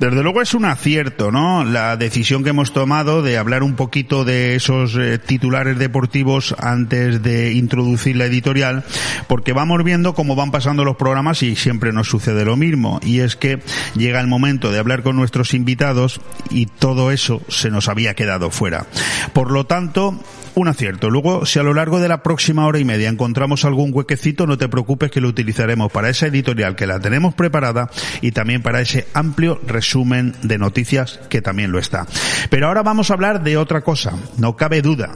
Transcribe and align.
Desde 0.00 0.22
luego 0.22 0.40
es 0.42 0.54
un 0.54 0.64
acierto, 0.64 1.32
¿no? 1.32 1.64
La 1.64 1.96
decisión 1.96 2.44
que 2.44 2.50
hemos 2.50 2.72
tomado 2.72 3.22
de 3.22 3.36
hablar 3.36 3.64
un 3.64 3.74
poquito 3.74 4.24
de 4.24 4.54
esos 4.54 4.96
eh, 4.96 5.18
titulares 5.18 5.76
deportivos 5.76 6.54
antes 6.58 7.20
de 7.22 7.52
introducir 7.52 8.16
la 8.16 8.26
editorial, 8.26 8.84
porque 9.26 9.52
vamos 9.52 9.82
viendo 9.82 10.14
cómo 10.14 10.36
van 10.36 10.52
pasando 10.52 10.84
los 10.84 10.96
programas 10.96 11.42
y 11.42 11.56
siempre 11.56 11.92
nos 11.92 12.08
sucede 12.08 12.44
lo 12.44 12.56
mismo. 12.56 13.00
Y 13.02 13.20
es 13.20 13.34
que 13.34 13.60
llega 13.96 14.20
el 14.20 14.28
momento 14.28 14.70
de 14.70 14.78
hablar 14.78 15.02
con 15.02 15.16
nuestros 15.16 15.52
invitados 15.52 16.20
y 16.50 16.66
todo 16.66 17.10
eso 17.10 17.42
se 17.48 17.70
nos 17.70 17.88
había 17.88 18.14
quedado 18.14 18.50
fuera. 18.50 18.86
Por 19.32 19.50
lo 19.50 19.66
tanto, 19.66 20.14
un 20.60 20.68
acierto. 20.68 21.10
Luego, 21.10 21.46
si 21.46 21.58
a 21.58 21.62
lo 21.62 21.74
largo 21.74 22.00
de 22.00 22.08
la 22.08 22.22
próxima 22.22 22.66
hora 22.66 22.78
y 22.78 22.84
media 22.84 23.08
encontramos 23.08 23.64
algún 23.64 23.90
huequecito, 23.92 24.46
no 24.46 24.58
te 24.58 24.68
preocupes 24.68 25.10
que 25.10 25.20
lo 25.20 25.28
utilizaremos 25.28 25.90
para 25.92 26.08
esa 26.08 26.26
editorial 26.26 26.76
que 26.76 26.86
la 26.86 27.00
tenemos 27.00 27.34
preparada 27.34 27.90
y 28.20 28.32
también 28.32 28.62
para 28.62 28.80
ese 28.80 29.06
amplio 29.14 29.60
resumen 29.66 30.34
de 30.42 30.58
noticias 30.58 31.20
que 31.28 31.42
también 31.42 31.72
lo 31.72 31.78
está. 31.78 32.06
Pero 32.50 32.66
ahora 32.66 32.82
vamos 32.82 33.10
a 33.10 33.14
hablar 33.14 33.42
de 33.42 33.56
otra 33.56 33.82
cosa. 33.82 34.12
No 34.36 34.56
cabe 34.56 34.82
duda 34.82 35.12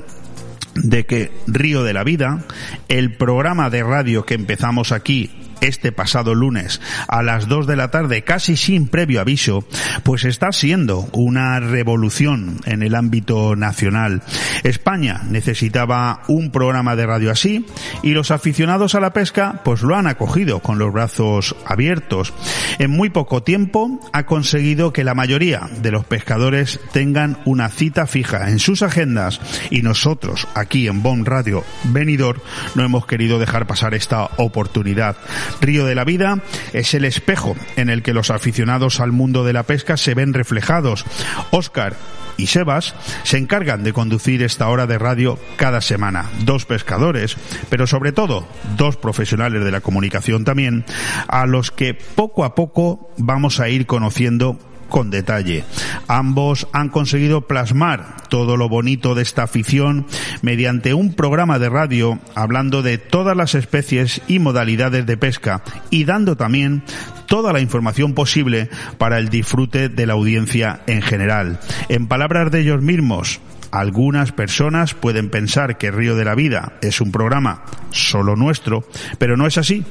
de 0.74 1.04
que 1.04 1.30
Río 1.46 1.82
de 1.82 1.92
la 1.92 2.04
Vida, 2.04 2.44
el 2.88 3.16
programa 3.16 3.70
de 3.70 3.82
radio 3.82 4.24
que 4.24 4.34
empezamos 4.34 4.92
aquí 4.92 5.41
este 5.62 5.92
pasado 5.92 6.34
lunes 6.34 6.80
a 7.08 7.22
las 7.22 7.48
2 7.48 7.66
de 7.66 7.76
la 7.76 7.90
tarde, 7.90 8.22
casi 8.22 8.56
sin 8.56 8.88
previo 8.88 9.20
aviso, 9.20 9.64
pues 10.02 10.24
está 10.24 10.52
siendo 10.52 11.08
una 11.12 11.58
revolución 11.60 12.60
en 12.66 12.82
el 12.82 12.94
ámbito 12.94 13.56
nacional. 13.56 14.22
España 14.64 15.22
necesitaba 15.28 16.22
un 16.28 16.50
programa 16.50 16.96
de 16.96 17.06
radio 17.06 17.30
así 17.30 17.64
y 18.02 18.10
los 18.10 18.30
aficionados 18.30 18.94
a 18.94 19.00
la 19.00 19.12
pesca 19.12 19.60
pues 19.64 19.82
lo 19.82 19.96
han 19.96 20.06
acogido 20.06 20.60
con 20.60 20.78
los 20.78 20.92
brazos 20.92 21.56
abiertos. 21.66 22.34
En 22.78 22.90
muy 22.90 23.10
poco 23.10 23.42
tiempo 23.42 24.00
ha 24.12 24.24
conseguido 24.24 24.92
que 24.92 25.04
la 25.04 25.14
mayoría 25.14 25.68
de 25.80 25.90
los 25.90 26.04
pescadores 26.04 26.80
tengan 26.92 27.38
una 27.44 27.68
cita 27.68 28.06
fija 28.06 28.50
en 28.50 28.58
sus 28.58 28.82
agendas 28.82 29.40
y 29.70 29.82
nosotros 29.82 30.48
aquí 30.54 30.88
en 30.88 31.02
Bon 31.02 31.24
Radio 31.24 31.64
Venidor 31.84 32.42
no 32.74 32.84
hemos 32.84 33.06
querido 33.06 33.38
dejar 33.38 33.66
pasar 33.66 33.94
esta 33.94 34.28
oportunidad. 34.36 35.16
Río 35.60 35.86
de 35.86 35.94
la 35.94 36.04
Vida 36.04 36.42
es 36.72 36.94
el 36.94 37.04
espejo 37.04 37.56
en 37.76 37.90
el 37.90 38.02
que 38.02 38.14
los 38.14 38.30
aficionados 38.30 39.00
al 39.00 39.12
mundo 39.12 39.44
de 39.44 39.52
la 39.52 39.64
pesca 39.64 39.96
se 39.96 40.14
ven 40.14 40.34
reflejados. 40.34 41.04
Oscar 41.50 41.96
y 42.36 42.46
Sebas 42.46 42.94
se 43.24 43.38
encargan 43.38 43.84
de 43.84 43.92
conducir 43.92 44.42
esta 44.42 44.68
hora 44.68 44.86
de 44.86 44.98
radio 44.98 45.38
cada 45.56 45.80
semana. 45.80 46.30
Dos 46.44 46.64
pescadores, 46.64 47.36
pero 47.68 47.86
sobre 47.86 48.12
todo 48.12 48.46
dos 48.76 48.96
profesionales 48.96 49.64
de 49.64 49.70
la 49.70 49.80
comunicación 49.80 50.44
también, 50.44 50.84
a 51.28 51.46
los 51.46 51.70
que 51.70 51.94
poco 51.94 52.44
a 52.44 52.54
poco 52.54 53.10
vamos 53.18 53.60
a 53.60 53.68
ir 53.68 53.86
conociendo 53.86 54.58
con 54.92 55.10
detalle. 55.10 55.64
Ambos 56.06 56.68
han 56.72 56.90
conseguido 56.90 57.46
plasmar 57.48 58.28
todo 58.28 58.58
lo 58.58 58.68
bonito 58.68 59.14
de 59.14 59.22
esta 59.22 59.44
afición 59.44 60.06
mediante 60.42 60.92
un 60.92 61.14
programa 61.14 61.58
de 61.58 61.70
radio 61.70 62.18
hablando 62.34 62.82
de 62.82 62.98
todas 62.98 63.34
las 63.34 63.54
especies 63.54 64.20
y 64.28 64.38
modalidades 64.38 65.06
de 65.06 65.16
pesca 65.16 65.62
y 65.88 66.04
dando 66.04 66.36
también 66.36 66.82
toda 67.26 67.54
la 67.54 67.60
información 67.60 68.12
posible 68.12 68.68
para 68.98 69.18
el 69.18 69.30
disfrute 69.30 69.88
de 69.88 70.06
la 70.06 70.12
audiencia 70.12 70.82
en 70.86 71.00
general. 71.00 71.58
En 71.88 72.06
palabras 72.06 72.50
de 72.50 72.60
ellos 72.60 72.82
mismos, 72.82 73.40
algunas 73.72 74.32
personas 74.32 74.94
pueden 74.94 75.30
pensar 75.30 75.78
que 75.78 75.90
Río 75.90 76.14
de 76.14 76.24
la 76.24 76.34
Vida 76.34 76.74
es 76.82 77.00
un 77.00 77.10
programa 77.10 77.64
solo 77.90 78.36
nuestro, 78.36 78.84
pero 79.18 79.36
no 79.36 79.46
es 79.46 79.58
así. 79.58 79.84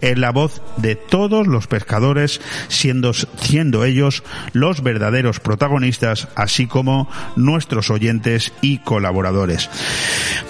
Es 0.00 0.18
la 0.18 0.30
voz 0.30 0.60
de 0.76 0.96
todos 0.96 1.46
los 1.46 1.66
pescadores, 1.66 2.40
siendo, 2.68 3.14
ellos 3.84 4.22
los 4.52 4.82
verdaderos 4.82 5.40
protagonistas, 5.40 6.28
así 6.34 6.66
como 6.66 7.08
nuestros 7.36 7.90
oyentes 7.90 8.52
y 8.60 8.78
colaboradores. 8.78 9.70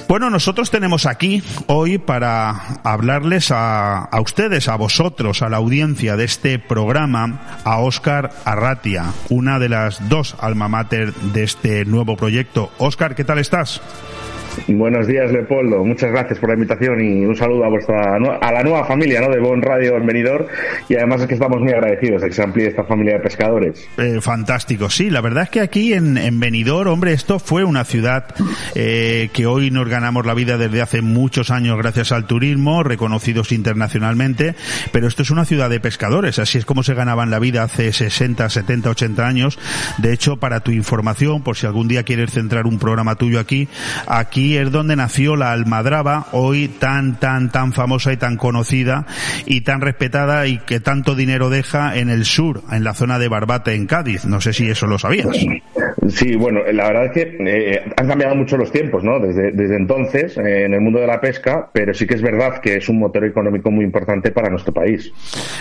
Bueno, 0.09 0.31
nosotros 0.31 0.71
tenemos 0.71 1.05
aquí 1.05 1.43
hoy 1.67 1.99
para 1.99 2.81
hablarles 2.83 3.51
a, 3.51 4.05
a 4.05 4.21
ustedes, 4.21 4.69
a 4.69 4.77
vosotros, 4.77 5.43
a 5.43 5.51
la 5.51 5.59
audiencia 5.59 6.17
de 6.17 6.25
este 6.25 6.59
programa, 6.59 7.61
a 7.65 7.79
Óscar 7.79 8.33
Arratia, 8.45 9.12
una 9.29 9.59
de 9.59 9.69
las 9.69 10.09
dos 10.09 10.35
alma 10.41 10.69
mater 10.69 11.12
de 11.15 11.45
este 11.45 11.85
nuevo 11.85 12.17
proyecto. 12.17 12.71
Óscar, 12.78 13.15
¿qué 13.15 13.25
tal 13.25 13.39
estás? 13.39 13.81
Buenos 14.67 15.07
días, 15.07 15.31
Leopoldo. 15.31 15.85
Muchas 15.85 16.11
gracias 16.11 16.39
por 16.39 16.49
la 16.49 16.55
invitación 16.55 17.01
y 17.01 17.25
un 17.25 17.37
saludo 17.37 17.65
a 17.65 17.69
vuestra 17.69 18.17
a 18.17 18.53
la 18.53 18.63
nueva 18.63 18.85
familia 18.85 19.21
¿no? 19.21 19.29
de 19.29 19.41
Bon 19.41 19.61
Radio 19.63 19.97
en 19.97 20.07
Benidorm. 20.07 20.47
Y 20.89 20.97
además 20.97 21.23
es 21.23 21.27
que 21.29 21.35
estamos 21.35 21.61
muy 21.61 21.73
agradecidos 21.73 22.23
de 22.23 22.29
que 22.29 22.35
se 22.35 22.43
amplíe 22.43 22.69
esta 22.69 22.85
familia 22.85 23.15
de 23.15 23.21
pescadores. 23.21 23.89
Eh, 23.99 24.21
fantástico, 24.21 24.91
sí. 24.91 25.11
La 25.11 25.21
verdad 25.21 25.45
es 25.45 25.51
que 25.51 25.61
aquí 25.61 25.93
en, 25.93 26.19
en 26.19 26.41
Benidorm, 26.41 26.91
hombre, 26.91 27.13
esto 27.13 27.39
fue 27.39 27.65
una 27.65 27.85
ciudad 27.85 28.35
eh, 28.75 29.31
que 29.33 29.47
hoy 29.47 29.71
nos 29.71 29.89
ganamos 29.89 30.27
la 30.27 30.35
vida 30.35 30.59
desde 30.59 30.83
hace 30.83 31.03
muchos 31.03 31.51
años 31.51 31.79
gracias 31.79 32.13
al 32.13 32.27
turismo, 32.27 32.83
reconocidos 32.83 33.53
internacionalmente. 33.53 34.55
Pero 34.93 35.07
esto 35.07 35.23
es 35.23 35.31
una 35.31 35.45
ciudad 35.45 35.71
de 35.71 35.81
pescadores. 35.81 36.39
Así 36.39 36.59
es 36.59 36.65
como 36.65 36.83
se 36.83 36.95
ganaban 36.95 37.31
la 37.31 37.39
vida 37.39 37.63
hace 37.63 37.93
60, 37.93 38.49
70, 38.49 38.91
80 38.91 39.27
años. 39.27 39.59
De 39.99 40.13
hecho, 40.13 40.37
para 40.39 40.61
tu 40.61 40.71
información, 40.71 41.43
por 41.43 41.57
si 41.57 41.67
algún 41.67 41.89
día 41.89 42.03
quieres 42.03 42.33
centrar 42.33 42.67
un 42.67 42.79
programa 42.79 43.15
tuyo 43.17 43.41
aquí, 43.41 43.69
aquí 44.07 44.48
es 44.57 44.71
donde 44.71 44.97
nació 44.97 45.37
la 45.37 45.53
almadraba, 45.53 46.27
hoy 46.33 46.69
tan, 46.69 47.19
tan, 47.19 47.51
tan 47.51 47.73
famosa 47.73 48.13
y 48.13 48.17
tan 48.17 48.37
conocida 48.37 49.07
y 49.47 49.63
tan 49.63 49.81
respetada 49.81 50.47
y 50.47 50.59
que 50.59 50.81
tanto 50.81 51.15
dinero 51.15 51.51
deja 51.51 51.97
en 51.97 52.11
el 52.11 52.25
sur, 52.25 52.63
en 52.71 52.85
la 52.85 52.95
zona 52.95 53.19
de 53.19 53.29
Barbate, 53.29 53.75
en 53.75 53.87
Cádiz. 53.87 54.25
No 54.25 54.41
sé 54.41 54.53
si 54.53 54.69
eso 54.69 54.87
lo 54.87 54.99
sabías. 54.99 55.37
Sí, 56.09 56.37
bueno, 56.37 56.61
la 56.73 56.89
verdad 56.89 57.05
es 57.07 57.13
que 57.13 57.37
eh, 57.41 57.83
han 57.97 58.09
cambiado 58.09 58.35
mucho 58.35 58.57
los 58.57 58.73
tiempos, 58.73 59.05
¿no? 59.05 59.19
Desde, 59.21 59.53
desde 59.53 59.77
entonces, 59.77 60.37
eh, 60.39 60.65
en 60.65 60.75
el 60.75 60.81
mundo 60.81 61.01
de 61.01 61.07
la 61.07 61.21
pesca, 61.21 61.69
pero 61.73 61.93
sí 61.93 62.07
que 62.07 62.15
es 62.15 62.23
verdad 62.23 62.61
que 62.63 62.77
es 62.77 62.89
un 62.89 62.99
motor 62.99 63.25
económico 63.25 63.71
muy 63.71 63.85
importante 63.85 64.31
para 64.31 64.49
nuestro 64.49 64.73
país. 64.73 65.13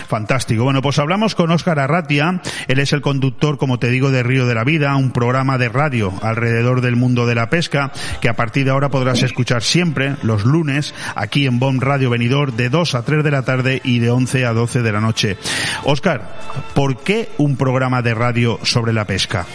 Fantástico. 0.08 0.64
Bueno, 0.64 0.80
pues 0.80 0.98
hablamos 0.98 1.34
con 1.34 1.50
Óscar 1.50 1.78
Arratia. 1.78 2.40
Él 2.66 2.78
es 2.78 2.92
el 2.92 3.02
conductor, 3.02 3.58
como 3.58 3.78
te 3.78 3.88
digo, 3.88 4.10
de 4.10 4.22
Río 4.22 4.46
de 4.46 4.54
la 4.54 4.64
Vida, 4.64 4.96
un 4.96 5.12
programa 5.12 5.58
de 5.58 5.68
radio 5.68 6.12
alrededor 6.22 6.80
del 6.80 6.96
mundo 6.96 7.26
de 7.26 7.34
la 7.34 7.50
pesca, 7.50 7.92
que 8.20 8.28
a 8.28 8.34
partir 8.34 8.64
de 8.64 8.70
ahora 8.70 8.88
podrás 8.88 9.22
escuchar 9.22 9.62
siempre, 9.62 10.14
los 10.22 10.44
lunes, 10.44 10.94
aquí 11.14 11.46
en 11.46 11.58
BOM 11.58 11.80
Radio 11.80 12.10
Venidor, 12.10 12.52
de 12.52 12.68
2 12.68 12.94
a 12.94 13.04
3 13.04 13.22
de 13.22 13.30
la 13.30 13.42
tarde 13.42 13.80
y 13.84 13.98
de 13.98 14.10
11 14.10 14.46
a 14.46 14.52
12 14.52 14.82
de 14.82 14.92
la 14.92 15.00
noche. 15.00 15.36
Óscar, 15.84 16.22
¿por 16.74 17.02
qué 17.02 17.28
un 17.38 17.56
programa 17.56 18.02
de 18.02 18.14
radio 18.14 18.58
sobre 18.62 18.92
la 18.92 19.04
pesca? 19.04 19.46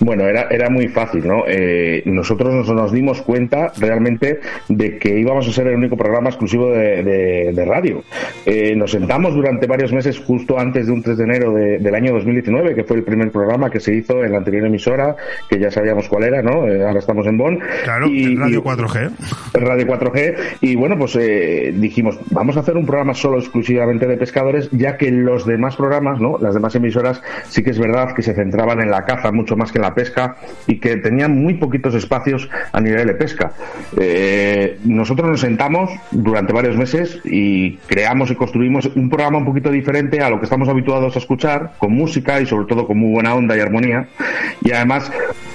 Bueno, 0.00 0.26
era, 0.26 0.46
era 0.50 0.70
muy 0.70 0.88
fácil, 0.88 1.26
¿no? 1.26 1.44
Eh, 1.46 2.02
nosotros 2.06 2.54
nos, 2.54 2.68
nos, 2.68 2.92
dimos 2.92 3.22
cuenta 3.22 3.72
realmente 3.78 4.40
de 4.68 4.98
que 4.98 5.18
íbamos 5.18 5.48
a 5.48 5.52
ser 5.52 5.68
el 5.68 5.76
único 5.76 5.96
programa 5.96 6.30
exclusivo 6.30 6.70
de, 6.70 7.02
de, 7.02 7.52
de 7.52 7.64
radio. 7.64 8.02
Eh, 8.46 8.74
nos 8.76 8.92
sentamos 8.92 9.34
durante 9.34 9.66
varios 9.66 9.92
meses 9.92 10.18
justo 10.18 10.58
antes 10.58 10.86
de 10.86 10.92
un 10.92 11.02
3 11.02 11.18
de 11.18 11.24
enero 11.24 11.52
de, 11.52 11.78
del 11.78 11.94
año 11.94 12.12
2019, 12.14 12.74
que 12.74 12.84
fue 12.84 12.96
el 12.96 13.04
primer 13.04 13.30
programa 13.30 13.70
que 13.70 13.80
se 13.80 13.94
hizo 13.94 14.24
en 14.24 14.32
la 14.32 14.38
anterior 14.38 14.66
emisora, 14.66 15.16
que 15.48 15.58
ya 15.58 15.70
sabíamos 15.70 16.08
cuál 16.08 16.24
era, 16.24 16.42
¿no? 16.42 16.66
Eh, 16.66 16.84
ahora 16.84 16.98
estamos 16.98 17.26
en 17.26 17.36
Bonn. 17.36 17.60
Claro, 17.84 18.08
y, 18.08 18.36
Radio 18.36 18.62
4G. 18.62 19.10
Radio 19.54 19.86
4G. 19.86 20.36
Y 20.60 20.76
bueno, 20.76 20.98
pues 20.98 21.16
eh, 21.16 21.72
dijimos, 21.74 22.18
vamos 22.30 22.56
a 22.56 22.60
hacer 22.60 22.76
un 22.76 22.86
programa 22.86 23.14
solo 23.14 23.38
exclusivamente 23.38 24.06
de 24.06 24.16
pescadores, 24.16 24.68
ya 24.72 24.96
que 24.96 25.10
los 25.10 25.46
demás 25.46 25.76
programas, 25.76 26.20
¿no? 26.20 26.38
Las 26.38 26.54
demás 26.54 26.74
emisoras 26.74 27.22
sí 27.48 27.62
que 27.62 27.70
es 27.70 27.78
verdad 27.78 28.14
que 28.14 28.22
se 28.22 28.34
centraban 28.34 28.80
en 28.80 28.90
la 28.90 29.04
caza 29.04 29.32
mucho 29.32 29.47
más 29.56 29.72
que 29.72 29.78
en 29.78 29.82
la 29.82 29.94
pesca 29.94 30.36
y 30.66 30.78
que 30.78 30.96
tenían 30.96 31.42
muy 31.42 31.54
poquitos 31.54 31.94
espacios 31.94 32.48
a 32.72 32.80
nivel 32.80 33.06
de 33.06 33.14
pesca. 33.14 33.52
Eh, 33.98 34.78
nosotros 34.84 35.28
nos 35.28 35.40
sentamos 35.40 35.90
durante 36.10 36.52
varios 36.52 36.76
meses 36.76 37.20
y 37.24 37.76
creamos 37.86 38.30
y 38.30 38.34
construimos 38.34 38.86
un 38.86 39.08
programa 39.08 39.38
un 39.38 39.44
poquito 39.44 39.70
diferente 39.70 40.20
a 40.20 40.30
lo 40.30 40.38
que 40.38 40.44
estamos 40.44 40.68
habituados 40.68 41.16
a 41.16 41.18
escuchar, 41.18 41.72
con 41.78 41.92
música 41.92 42.40
y 42.40 42.46
sobre 42.46 42.66
todo 42.66 42.86
con 42.86 42.98
muy 42.98 43.12
buena 43.12 43.34
onda 43.34 43.56
y 43.56 43.60
armonía. 43.60 44.08
Y 44.62 44.72
además 44.72 45.10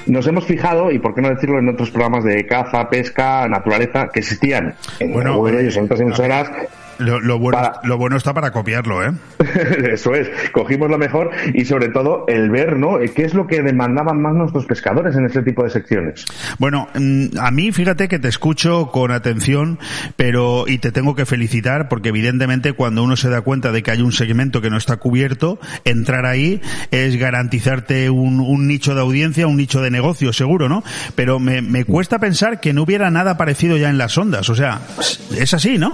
nos 0.06 0.28
hemos 0.28 0.46
fijado, 0.46 0.92
y 0.92 1.00
por 1.00 1.16
qué 1.16 1.22
no 1.22 1.30
decirlo 1.30 1.60
en 1.60 1.70
otros 1.70 1.92
programas 1.92 2.24
de 2.24 2.46
caza, 2.46 2.90
pesca, 2.90 3.48
naturaleza, 3.48 4.10
que 4.12 4.20
existían 4.20 4.76
en 5.00 5.14
Bueno, 5.14 5.44
de 5.44 5.62
ellos 5.62 5.78
en 5.78 5.86
otras 5.86 6.02
emisoras, 6.02 6.52
Lo, 7.00 7.20
lo 7.20 7.40
bueno, 7.40 7.58
Para- 7.58 7.80
lo 7.84 7.98
bueno 7.98 8.18
está 8.18 8.34
para 8.34 8.52
copiarlo, 8.52 9.04
¿eh? 9.04 9.12
Eso 9.92 10.14
es, 10.14 10.30
cogimos 10.52 10.90
lo 10.90 10.98
mejor 10.98 11.32
y 11.54 11.66
sobre 11.66 11.90
todo 11.90 12.26
el 12.28 12.50
ver, 12.50 12.78
¿no? 12.78 12.98
¿Qué 13.16 13.24
es 13.26 13.34
lo 13.34 13.48
que 13.48 13.62
demandaban 13.62 14.22
más 14.22 14.34
nuestros 14.34 14.66
pescadores 14.66 15.16
en 15.16 15.26
este 15.26 15.42
tipo 15.44 15.64
de 15.64 15.70
secciones? 15.70 16.26
Bueno, 16.60 16.88
mm, 16.96 17.38
a 17.40 17.52
mí 17.52 17.72
fíjate 17.72 18.08
que 18.08 18.20
te 18.20 18.28
escucho 18.28 18.88
con 18.92 19.12
atención, 19.12 19.80
pero 20.16 20.66
y 20.68 20.78
te 20.80 20.92
tengo 20.92 21.16
que 21.16 21.26
felicitar 21.26 21.90
porque 21.90 22.10
evidentemente 22.10 22.74
cuando 22.74 23.04
uno 23.04 23.16
se 23.16 23.30
da 23.30 23.42
cuenta 23.42 23.72
de 23.72 23.84
que 23.84 23.92
hay 23.92 24.02
un 24.02 24.12
segmento 24.12 24.62
que 24.62 24.70
no 24.70 24.78
está 24.78 24.98
cubierto, 24.98 25.60
entrar 25.86 26.26
ahí 26.26 26.62
es 26.92 27.16
garantizarte 27.18 28.10
un, 28.10 28.40
un 28.40 28.68
nicho 28.68 28.96
de 28.96 29.02
audiencia, 29.02 29.48
un 29.48 29.58
nicho 29.58 29.82
de 29.82 29.92
negocio, 29.92 30.34
seguro, 30.34 30.70
¿no? 30.70 30.84
Pero 31.16 31.40
me, 31.40 31.62
me 31.62 31.86
cuesta 31.86 32.20
pensar 32.20 32.60
que 32.60 32.74
no 32.74 32.84
hubiera 32.84 33.10
nada 33.12 33.38
parecido 33.38 33.78
ya 33.78 33.90
en 33.90 33.98
las 33.98 34.18
ondas, 34.18 34.50
o 34.50 34.56
sea, 34.56 34.82
es 35.38 35.54
así, 35.54 35.78
¿no? 35.78 35.92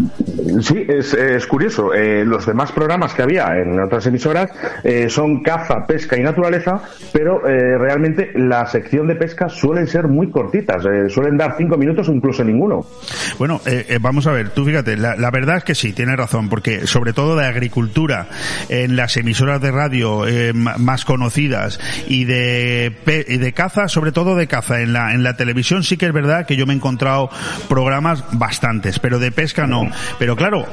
Sí, 0.61 0.75
es, 0.97 1.47
curioso. 1.47 1.93
Eh, 1.93 2.25
los 2.25 2.45
demás 2.45 2.71
programas 2.71 3.13
que 3.13 3.21
había 3.21 3.47
en 3.57 3.79
otras 3.79 4.05
emisoras 4.07 4.51
eh, 4.83 5.09
son 5.09 5.41
caza, 5.43 5.85
pesca 5.87 6.17
y 6.17 6.21
naturaleza, 6.21 6.81
pero 7.13 7.47
eh, 7.47 7.77
realmente 7.77 8.31
la 8.35 8.65
sección 8.65 9.07
de 9.07 9.15
pesca 9.15 9.49
suelen 9.49 9.87
ser 9.87 10.07
muy 10.07 10.29
cortitas, 10.31 10.83
suelen 11.09 11.37
dar 11.37 11.55
cinco 11.57 11.77
minutos 11.77 12.09
o 12.09 12.13
incluso 12.13 12.43
ninguno. 12.43 12.85
Bueno, 13.37 13.61
vamos 14.01 14.27
a 14.27 14.31
ver, 14.31 14.49
tú 14.49 14.65
fíjate, 14.65 14.97
la, 14.97 15.31
verdad 15.31 15.57
es 15.57 15.63
que 15.63 15.75
sí, 15.75 15.93
tienes 15.93 16.17
razón, 16.17 16.49
porque 16.49 16.87
sobre 16.87 17.13
todo 17.13 17.35
de 17.35 17.45
agricultura, 17.45 18.27
en 18.69 18.95
las 18.95 19.15
emisoras 19.17 19.61
de 19.61 19.71
radio 19.71 20.23
más 20.53 21.05
conocidas 21.05 21.79
y 22.07 22.25
de, 22.25 22.95
y 23.27 23.37
de 23.37 23.53
caza, 23.53 23.87
sobre 23.87 24.11
todo 24.11 24.35
de 24.35 24.47
caza, 24.47 24.81
en 24.81 24.93
la, 24.93 25.13
en 25.13 25.23
la 25.23 25.35
televisión 25.35 25.83
sí 25.83 25.97
que 25.97 26.07
es 26.07 26.13
verdad 26.13 26.45
que 26.45 26.55
yo 26.55 26.65
me 26.65 26.73
he 26.73 26.75
encontrado 26.75 27.29
programas 27.67 28.23
bastantes, 28.31 28.99
pero 28.99 29.19
de 29.19 29.31
pesca 29.31 29.67
no. 29.67 29.89
Pero 30.17 30.35
claro, 30.35 30.65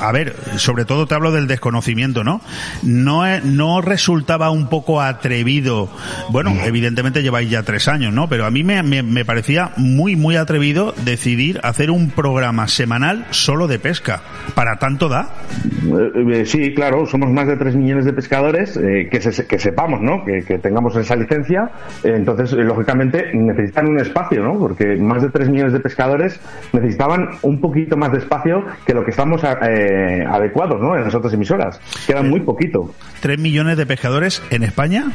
a 0.00 0.12
ver, 0.12 0.34
sobre 0.56 0.84
todo 0.84 1.06
te 1.06 1.14
hablo 1.14 1.32
del 1.32 1.46
desconocimiento, 1.46 2.24
¿no? 2.24 2.40
No, 2.82 3.22
no 3.40 3.80
resultaba 3.80 4.50
un 4.50 4.68
poco 4.68 5.00
atrevido, 5.00 5.88
bueno, 6.30 6.52
evidentemente 6.64 7.22
lleváis 7.22 7.50
ya 7.50 7.62
tres 7.62 7.88
años, 7.88 8.12
¿no? 8.12 8.28
Pero 8.28 8.46
a 8.46 8.50
mí 8.50 8.62
me, 8.64 8.82
me, 8.82 9.02
me 9.02 9.24
parecía 9.24 9.70
muy, 9.76 10.16
muy 10.16 10.36
atrevido 10.36 10.94
decidir 11.04 11.60
hacer 11.62 11.90
un 11.90 12.10
programa 12.10 12.68
semanal 12.68 13.26
solo 13.30 13.66
de 13.68 13.78
pesca. 13.78 14.22
¿Para 14.54 14.76
tanto 14.78 15.08
da? 15.08 15.28
Eh, 15.64 16.40
eh, 16.40 16.46
sí, 16.46 16.74
claro, 16.74 17.06
somos 17.06 17.30
más 17.30 17.46
de 17.46 17.56
3 17.56 17.76
millones 17.76 18.04
de 18.04 18.12
pescadores, 18.12 18.76
eh, 18.76 19.08
que, 19.10 19.20
se- 19.20 19.46
que 19.46 19.58
sepamos, 19.58 20.00
¿no? 20.00 20.24
Que, 20.24 20.42
que 20.44 20.58
tengamos 20.58 20.96
esa 20.96 21.16
licencia. 21.16 21.70
Entonces, 22.02 22.52
lógicamente, 22.52 23.24
necesitan 23.34 23.88
un 23.88 23.98
espacio, 24.00 24.42
¿no? 24.42 24.58
Porque 24.58 24.96
más 24.96 25.22
de 25.22 25.30
3 25.30 25.48
millones 25.50 25.72
de 25.72 25.80
pescadores 25.80 26.40
necesitaban 26.72 27.28
un 27.42 27.60
poquito 27.60 27.96
más 27.96 28.12
de 28.12 28.18
espacio 28.18 28.64
que 28.86 28.94
lo 28.94 29.03
que 29.04 29.10
estamos 29.10 29.42
eh, 29.44 30.24
adecuados, 30.28 30.80
¿no? 30.80 30.96
En 30.96 31.04
las 31.04 31.14
otras 31.14 31.32
emisoras. 31.32 31.80
Queda 32.06 32.22
muy 32.22 32.40
poquito. 32.40 32.94
¿Tres 33.20 33.38
millones 33.38 33.76
de 33.76 33.86
pescadores 33.86 34.42
en 34.50 34.62
España? 34.62 35.06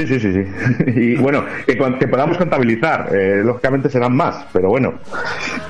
Sí, 0.00 0.18
sí, 0.18 0.20
sí, 0.20 0.32
sí. 0.32 0.90
Y 1.00 1.16
bueno, 1.16 1.44
que, 1.66 1.76
podamos 2.08 2.36
contabilizar, 2.38 3.08
eh, 3.14 3.42
lógicamente 3.44 3.88
serán 3.90 4.14
más, 4.16 4.46
pero 4.52 4.68
bueno. 4.68 4.94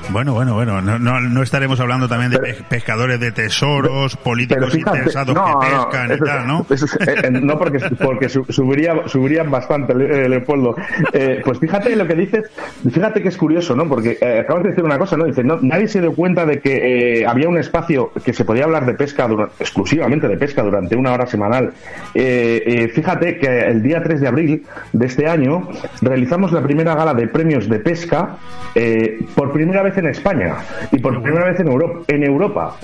Bueno, 0.09 0.33
bueno, 0.33 0.53
bueno, 0.55 0.81
no, 0.81 0.97
no, 0.99 1.19
no 1.21 1.43
estaremos 1.43 1.79
hablando 1.79 2.07
también 2.07 2.31
de 2.31 2.39
pe- 2.39 2.57
pescadores 2.69 3.19
de 3.19 3.31
tesoros, 3.31 4.15
políticos 4.17 4.73
interesados 4.75 5.35
que 5.35 5.67
pescan 5.67 6.09
y 6.09 6.13
eso- 6.13 6.23
tal, 6.25 6.47
¿no? 6.47 6.65
eso 6.69 6.85
eh, 6.85 7.15
eh, 7.23 7.31
no, 7.31 7.57
porque, 7.57 7.79
porque 8.01 8.29
su- 8.29 8.45
subiría, 8.49 9.07
subirían 9.07 9.49
bastante, 9.51 9.93
Leopoldo. 9.93 10.75
Eh, 11.13 11.41
pues 11.43 11.59
fíjate 11.59 11.95
lo 11.95 12.07
que 12.07 12.15
dices, 12.15 12.49
fíjate 12.91 13.21
que 13.21 13.29
es 13.29 13.37
curioso, 13.37 13.75
¿no? 13.75 13.87
Porque 13.87 14.17
acabas 14.43 14.63
de 14.63 14.69
decir 14.69 14.83
una 14.83 14.97
cosa, 14.97 15.17
¿no? 15.17 15.25
Dice, 15.25 15.43
no, 15.43 15.57
nadie 15.61 15.87
se 15.87 15.99
dio 16.01 16.13
cuenta 16.13 16.45
de 16.45 16.59
que 16.59 17.25
había 17.27 17.49
un 17.49 17.57
espacio 17.57 18.11
que 18.23 18.33
se 18.33 18.45
podía 18.45 18.63
hablar 18.65 18.85
de 18.85 18.93
pesca, 18.93 19.27
exclusivamente 19.59 20.27
de 20.27 20.37
pesca, 20.37 20.61
durante 20.63 20.95
una 20.95 21.13
hora 21.13 21.25
semanal. 21.27 21.73
Fíjate 22.13 23.37
que 23.37 23.59
el 23.67 23.81
día 23.81 24.01
3 24.03 24.20
de 24.21 24.27
abril 24.27 24.63
de 24.93 25.05
este 25.05 25.27
año 25.27 25.67
realizamos 26.01 26.53
la 26.53 26.61
primera 26.61 26.95
gala 26.95 27.13
de 27.13 27.27
premios 27.27 27.67
de 27.67 27.79
pesca 27.79 28.37
eh, 28.73 29.19
por 29.35 29.51
primera 29.51 29.83
vez 29.83 29.97
en 29.97 30.07
España 30.07 30.55
y 30.91 30.99
por 30.99 31.21
primera 31.21 31.45
vez 31.45 31.59
en 31.59 31.67
Europa. 31.67 32.03
En 32.07 32.23
Europa. 32.23 32.77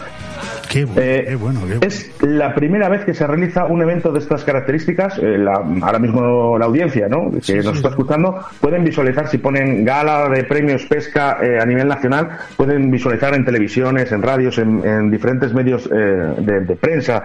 Qué 0.70 0.86
bueno, 0.86 1.02
Eh, 1.02 1.26
qué 1.30 1.36
bueno, 1.36 1.60
qué 1.62 1.66
bueno. 1.78 1.80
Es 1.88 2.12
la 2.22 2.54
primera 2.54 2.90
vez 2.90 3.06
que 3.06 3.14
se 3.14 3.26
realiza 3.26 3.66
un 3.66 3.82
evento 3.82 4.12
de 4.12 4.20
estas 4.20 4.44
características. 4.44 5.18
eh, 5.18 5.38
la- 5.38 5.64
ahora 5.86 6.00
mismo 6.00 6.58
la 6.58 6.66
audiencia, 6.66 7.08
¿no? 7.08 7.32
Que 7.32 7.42
Sí, 7.42 7.54
nos 7.56 7.64
sí, 7.66 7.70
está 7.78 7.90
sí. 7.90 7.94
escuchando, 7.94 8.40
pueden 8.60 8.84
visualizar 8.84 9.28
si 9.28 9.38
ponen 9.38 9.86
gala 9.86 10.28
de 10.30 10.44
premios 10.44 10.86
pesca 10.86 11.38
eh, 11.42 11.58
a 11.62 11.66
nivel 11.66 11.88
nacional, 11.88 12.30
pueden 12.56 12.90
visualizar 12.92 13.34
en 13.34 13.46
televisiones, 13.46 14.12
en 14.12 14.22
radios, 14.22 14.58
en, 14.58 14.86
en 14.86 15.10
diferentes 15.12 15.54
medios 15.54 15.90
de, 15.90 16.62
de 16.62 16.76
prensa, 16.76 17.24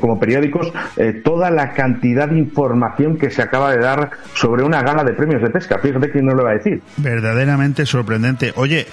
como 0.00 0.18
periódicos, 0.18 0.72
toda 1.24 1.50
la 1.50 1.72
cantidad 1.72 2.28
de 2.28 2.38
información 2.38 3.16
que 3.16 3.30
se 3.30 3.42
acaba 3.42 3.70
de 3.72 3.78
dar 3.78 4.10
sobre 4.34 4.62
una 4.62 4.82
gala 4.82 5.02
de 5.04 5.12
premios 5.12 5.42
de 5.42 5.50
pesca. 5.50 5.78
Fíjate 5.78 6.10
quién 6.10 6.26
no 6.26 6.34
lo 6.34 6.44
va 6.44 6.50
a 6.50 6.54
decir. 6.54 6.80
Verdaderamente 6.96 7.84
sorprendente. 7.86 8.52
Oye, 8.56 8.86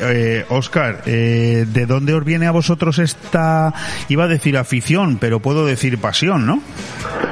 Oscar, 0.50 1.04
¿de 1.04 1.86
dónde 1.88 2.14
os 2.14 2.24
viene 2.26 2.48
a 2.48 2.52
vosotros 2.52 3.00
esta, 3.00 3.74
iba 4.10 4.26
a 4.26 4.28
decir 4.28 4.58
afición, 4.58 5.18
pero 5.20 5.40
puedo 5.40 5.66
decir 5.66 5.98
pasión, 6.00 6.46
¿no? 6.46 6.60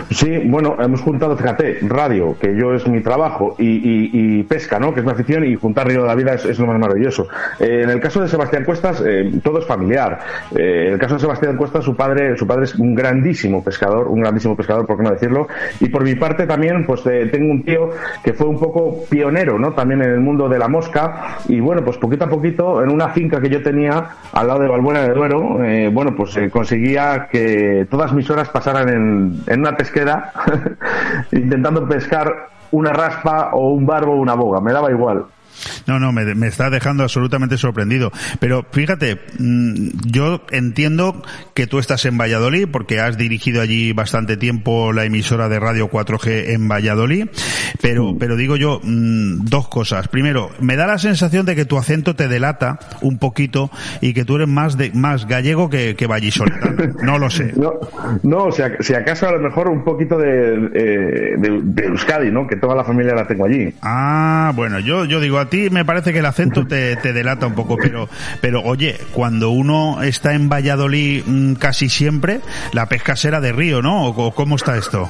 Sí, 0.09 0.29
bueno, 0.45 0.75
hemos 0.79 0.99
juntado, 1.01 1.37
fíjate, 1.37 1.79
radio, 1.83 2.35
que 2.37 2.53
yo 2.57 2.73
es 2.73 2.85
mi 2.87 3.01
trabajo, 3.01 3.55
y, 3.57 4.09
y- 4.39 4.43
pesca, 4.43 4.77
¿no? 4.79 4.93
Que 4.93 4.99
es 4.99 5.05
mi 5.05 5.11
afición, 5.13 5.45
y 5.45 5.55
juntar 5.55 5.87
Río 5.87 6.01
de 6.01 6.07
la 6.07 6.15
Vida 6.15 6.33
es, 6.33 6.59
lo 6.59 6.67
más 6.67 6.77
maravilloso. 6.77 7.27
Eh, 7.59 7.81
en 7.83 7.89
el 7.89 8.01
caso 8.01 8.19
de 8.21 8.27
Sebastián 8.27 8.65
Cuestas, 8.65 9.01
eh, 9.05 9.31
todo 9.41 9.59
es 9.59 9.65
familiar. 9.65 10.19
Eh, 10.53 10.87
en 10.87 10.93
el 10.93 10.99
caso 10.99 11.13
de 11.13 11.21
Sebastián 11.21 11.55
Cuestas, 11.55 11.85
su 11.85 11.95
padre, 11.95 12.35
su 12.35 12.45
padre 12.45 12.65
es 12.65 12.75
un 12.75 12.93
grandísimo 12.93 13.63
pescador, 13.63 14.07
un 14.09 14.19
grandísimo 14.19 14.57
pescador, 14.57 14.85
por 14.85 14.97
qué 14.97 15.03
no 15.03 15.11
decirlo. 15.11 15.47
Y 15.79 15.87
por 15.89 16.03
mi 16.03 16.15
parte 16.15 16.45
también, 16.45 16.85
pues 16.85 17.03
tengo 17.03 17.51
un 17.51 17.63
tío 17.63 17.89
que 18.23 18.33
fue 18.33 18.47
un 18.47 18.59
poco 18.59 19.05
pionero, 19.09 19.57
¿no? 19.57 19.71
También 19.73 20.01
en 20.01 20.09
el 20.11 20.19
mundo 20.19 20.49
de 20.49 20.59
la 20.59 20.67
mosca, 20.67 21.37
y 21.47 21.59
bueno, 21.61 21.83
pues 21.85 21.97
poquito 21.97 22.25
a 22.25 22.29
poquito, 22.29 22.83
en 22.83 22.89
una 22.91 23.09
finca 23.09 23.39
que 23.39 23.49
yo 23.49 23.61
tenía 23.63 24.09
al 24.33 24.47
lado 24.47 24.59
de 24.59 24.67
Balbuena 24.67 25.03
de 25.03 25.13
Duero, 25.13 25.59
bueno, 25.91 26.13
pues 26.17 26.35
eh, 26.45 26.49
conseguía 26.49 27.27
que 27.31 27.87
todas 27.89 28.13
mis 28.13 28.29
horas 28.29 28.49
pasaran 28.49 28.89
en, 28.89 29.43
en 29.47 29.59
una 29.59 29.75
pesquera 29.75 30.31
intentando 31.31 31.87
pescar 31.87 32.49
una 32.71 32.93
raspa 32.93 33.51
o 33.53 33.69
un 33.71 33.85
barbo 33.85 34.13
o 34.13 34.17
una 34.17 34.33
boga, 34.33 34.61
me 34.61 34.73
daba 34.73 34.91
igual. 34.91 35.25
No, 35.87 35.99
no, 35.99 36.11
me, 36.11 36.35
me 36.35 36.47
está 36.47 36.69
dejando 36.69 37.03
absolutamente 37.03 37.57
sorprendido. 37.57 38.11
Pero 38.39 38.65
fíjate, 38.71 39.19
mm, 39.39 39.87
yo 40.05 40.43
entiendo 40.51 41.21
que 41.53 41.67
tú 41.67 41.79
estás 41.79 42.05
en 42.05 42.17
Valladolid 42.17 42.67
porque 42.71 42.99
has 42.99 43.17
dirigido 43.17 43.61
allí 43.61 43.93
bastante 43.93 44.37
tiempo 44.37 44.93
la 44.93 45.05
emisora 45.05 45.49
de 45.49 45.59
radio 45.59 45.89
4G 45.89 46.49
en 46.53 46.67
Valladolid. 46.67 47.27
Pero, 47.81 48.15
pero 48.19 48.35
digo 48.35 48.55
yo, 48.55 48.79
mm, 48.83 49.45
dos 49.45 49.67
cosas. 49.67 50.07
Primero, 50.07 50.49
me 50.59 50.75
da 50.75 50.87
la 50.87 50.97
sensación 50.97 51.45
de 51.45 51.55
que 51.55 51.65
tu 51.65 51.77
acento 51.77 52.15
te 52.15 52.27
delata 52.27 52.79
un 53.01 53.17
poquito 53.19 53.69
y 54.01 54.13
que 54.13 54.25
tú 54.25 54.35
eres 54.35 54.47
más 54.47 54.77
de, 54.77 54.91
más 54.93 55.27
gallego 55.27 55.69
que, 55.69 55.95
que 55.95 56.07
vallisoletano. 56.07 56.93
No 57.03 57.17
lo 57.17 57.29
sé. 57.29 57.53
No, 57.61 57.73
no 58.23 58.51
si, 58.51 58.61
ac- 58.63 58.81
si 58.81 58.93
acaso 58.95 59.27
a 59.27 59.31
lo 59.33 59.39
mejor 59.39 59.67
un 59.67 59.83
poquito 59.83 60.17
de, 60.17 60.55
eh, 60.73 61.35
de, 61.37 61.59
de 61.63 61.85
Euskadi, 61.85 62.31
¿no? 62.31 62.47
Que 62.47 62.55
toda 62.55 62.75
la 62.75 62.83
familia 62.83 63.13
la 63.13 63.27
tengo 63.27 63.45
allí. 63.45 63.71
Ah, 63.83 64.51
bueno, 64.55 64.79
yo, 64.79 65.05
yo 65.05 65.19
digo, 65.19 65.37
a 65.37 65.47
ti 65.51 65.69
me 65.69 65.85
parece 65.85 66.11
que 66.13 66.19
el 66.19 66.25
acento 66.25 66.65
te, 66.65 66.95
te 66.95 67.13
delata 67.13 67.45
un 67.45 67.53
poco, 67.53 67.77
pero, 67.77 68.07
pero 68.41 68.61
oye, 68.63 68.97
cuando 69.13 69.51
uno 69.51 70.01
está 70.01 70.33
en 70.33 70.49
Valladolid 70.49 71.23
mm, 71.25 71.53
casi 71.55 71.89
siempre, 71.89 72.39
la 72.73 72.87
pesca 72.87 73.15
será 73.15 73.39
de 73.39 73.51
río, 73.51 73.81
¿no? 73.83 74.05
¿O, 74.07 74.31
cómo 74.33 74.55
está 74.55 74.77
esto? 74.77 75.09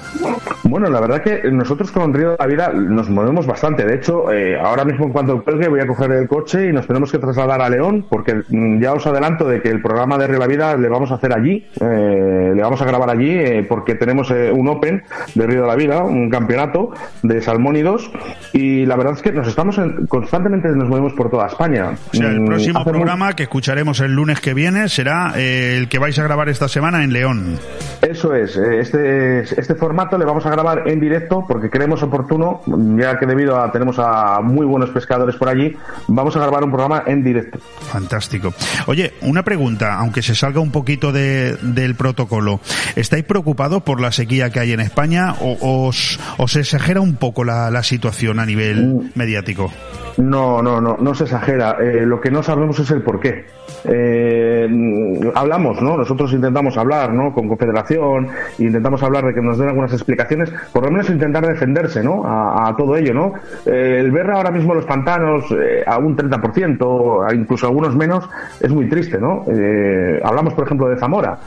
Bueno, 0.64 0.90
la 0.90 1.00
verdad 1.00 1.22
que 1.22 1.50
nosotros 1.52 1.92
con 1.92 2.14
Río 2.14 2.32
de 2.32 2.38
la 2.40 2.48
Vida 2.48 2.72
nos 2.74 3.10
movemos 3.10 3.46
bastante. 3.46 3.86
De 3.86 3.96
hecho, 3.96 4.32
eh, 4.32 4.58
ahora 4.60 4.84
mismo 4.86 5.06
en 5.06 5.12
cuanto 5.12 5.44
cuelgue 5.44 5.68
voy 5.70 5.80
a 5.80 5.88
coger 5.88 6.12
el 6.12 6.28
coche 6.28 6.68
y 6.70 6.72
nos 6.74 6.88
tenemos 6.88 7.12
que 7.12 7.20
trasladar 7.20 7.62
a 7.62 7.70
León 7.70 8.06
porque 8.10 8.42
mm, 8.50 8.82
ya 8.82 8.94
os 8.94 9.06
adelanto 9.06 9.48
de 9.48 9.62
que 9.62 9.70
el 9.70 9.82
programa 9.82 10.18
de 10.18 10.28
Río 10.28 10.36
de 10.36 10.40
la 10.40 10.48
Vida 10.48 10.76
le 10.78 10.88
vamos 10.90 11.12
a 11.12 11.16
hacer 11.16 11.34
allí, 11.34 11.66
eh, 11.80 12.52
le 12.56 12.62
vamos 12.62 12.82
a 12.82 12.86
grabar 12.86 13.10
allí 13.10 13.32
eh, 13.32 13.66
porque 13.68 13.96
tenemos 13.96 14.32
eh, 14.32 14.52
un 14.52 14.68
Open 14.70 15.04
de 15.36 15.48
Río 15.48 15.62
de 15.62 15.68
la 15.68 15.76
Vida, 15.76 16.04
un 16.04 16.30
campeonato 16.30 16.92
de 17.22 17.42
salmónidos 17.42 18.10
y 18.54 18.86
la 18.86 18.96
verdad 18.96 19.14
es 19.14 19.22
que 19.22 19.32
nos 19.32 19.48
estamos 19.48 19.78
en- 19.78 20.08
constantemente 20.32 20.70
nos 20.70 20.88
movemos 20.88 21.12
por 21.14 21.30
toda 21.30 21.48
España. 21.48 21.92
O 22.14 22.16
sea, 22.16 22.30
el 22.30 22.40
Mm, 22.42 22.46
próximo 22.46 22.86
programa 22.86 23.34
que 23.34 23.44
escucharemos 23.44 24.00
el 24.00 24.14
lunes 24.14 24.40
que 24.40 24.54
viene 24.54 24.88
será 24.88 25.34
eh, 25.36 25.76
el 25.78 25.90
que 25.90 26.00
vais 26.00 26.18
a 26.20 26.24
grabar 26.24 26.48
esta 26.48 26.70
semana 26.70 27.04
en 27.04 27.12
León. 27.12 27.60
Eso 28.02 28.34
es, 28.34 28.56
eh, 28.56 28.80
este, 28.80 29.42
este 29.42 29.76
formato 29.76 30.18
le 30.18 30.24
vamos 30.24 30.46
a 30.46 30.50
grabar 30.50 30.88
en 30.88 31.02
directo 31.02 31.44
porque 31.48 31.70
creemos 31.70 32.02
oportuno, 32.02 32.62
ya 32.98 33.20
que 33.20 33.26
debido 33.26 33.62
a 33.62 33.72
tenemos 33.74 34.00
a 34.00 34.40
muy 34.42 34.66
buenos 34.66 34.90
pescadores 34.92 35.36
por 35.36 35.50
allí, 35.50 35.76
vamos 36.08 36.34
a 36.38 36.40
grabar 36.40 36.64
un 36.64 36.72
programa 36.72 37.04
en 37.08 37.24
directo. 37.24 37.60
Fantástico. 37.92 38.54
Oye, 38.88 39.14
una 39.24 39.44
pregunta, 39.44 39.96
aunque 39.96 40.22
se 40.22 40.34
salga 40.34 40.62
un 40.62 40.72
poquito 40.72 41.12
de- 41.12 41.58
del 41.62 41.96
protocolo. 41.96 42.62
¿Estáis 42.96 43.26
preocupados 43.26 43.84
por 43.84 44.00
la 44.00 44.14
sequía 44.14 44.50
que 44.50 44.62
hay 44.62 44.72
en 44.72 44.80
España 44.80 45.34
o 45.42 45.88
os, 45.88 46.18
os 46.38 46.56
exagera 46.56 47.02
un 47.02 47.16
poco 47.16 47.44
la, 47.44 47.70
la 47.70 47.84
situación 47.84 48.40
a 48.40 48.46
nivel 48.46 49.12
mediático? 49.16 49.72
No, 50.18 50.62
no, 50.62 50.82
no, 50.82 50.98
no 51.00 51.16
se 51.16 51.24
exagera. 51.24 51.78
Eh, 51.80 52.06
lo 52.06 52.20
que 52.22 52.32
no 52.32 52.44
sabemos 52.44 52.80
es 52.80 52.92
el 52.92 53.02
por 53.02 53.20
qué. 53.20 53.46
Eh, 53.86 55.32
hablamos, 55.36 55.82
¿no? 55.82 55.98
Nosotros 55.98 56.32
intentamos 56.34 56.78
hablar, 56.78 57.14
¿no? 57.14 57.34
Con 57.34 57.48
Confederación, 57.48 58.28
intentamos 58.60 59.02
hablar 59.04 59.26
de 59.26 59.34
que 59.34 59.42
nos 59.42 59.58
den 59.58 59.70
algunas 59.70 59.94
explicaciones, 59.94 60.52
por 60.72 60.84
lo 60.84 60.92
menos 60.92 61.10
intentar 61.10 61.46
defenderse, 61.46 62.04
¿no? 62.04 62.26
A, 62.26 62.70
a 62.70 62.76
todo 62.76 62.96
ello, 62.96 63.14
¿no? 63.14 63.34
Eh, 63.66 63.98
el 64.00 64.12
ver 64.12 64.30
ahora 64.30 64.52
mismo 64.52 64.74
los 64.74 64.86
pantanos 64.86 65.46
eh, 65.52 65.84
a 65.86 65.98
un 65.98 66.16
30%, 66.16 67.30
a 67.30 67.34
incluso 67.34 67.68
algunos 67.68 67.96
menos, 67.96 68.30
es 68.60 68.72
muy 68.72 68.88
triste, 68.88 69.20
¿no? 69.20 69.46
Hablamos, 70.24 70.54
por 70.54 70.66
ejemplo, 70.66 70.88
de 70.90 70.98
Zamora, 70.98 71.38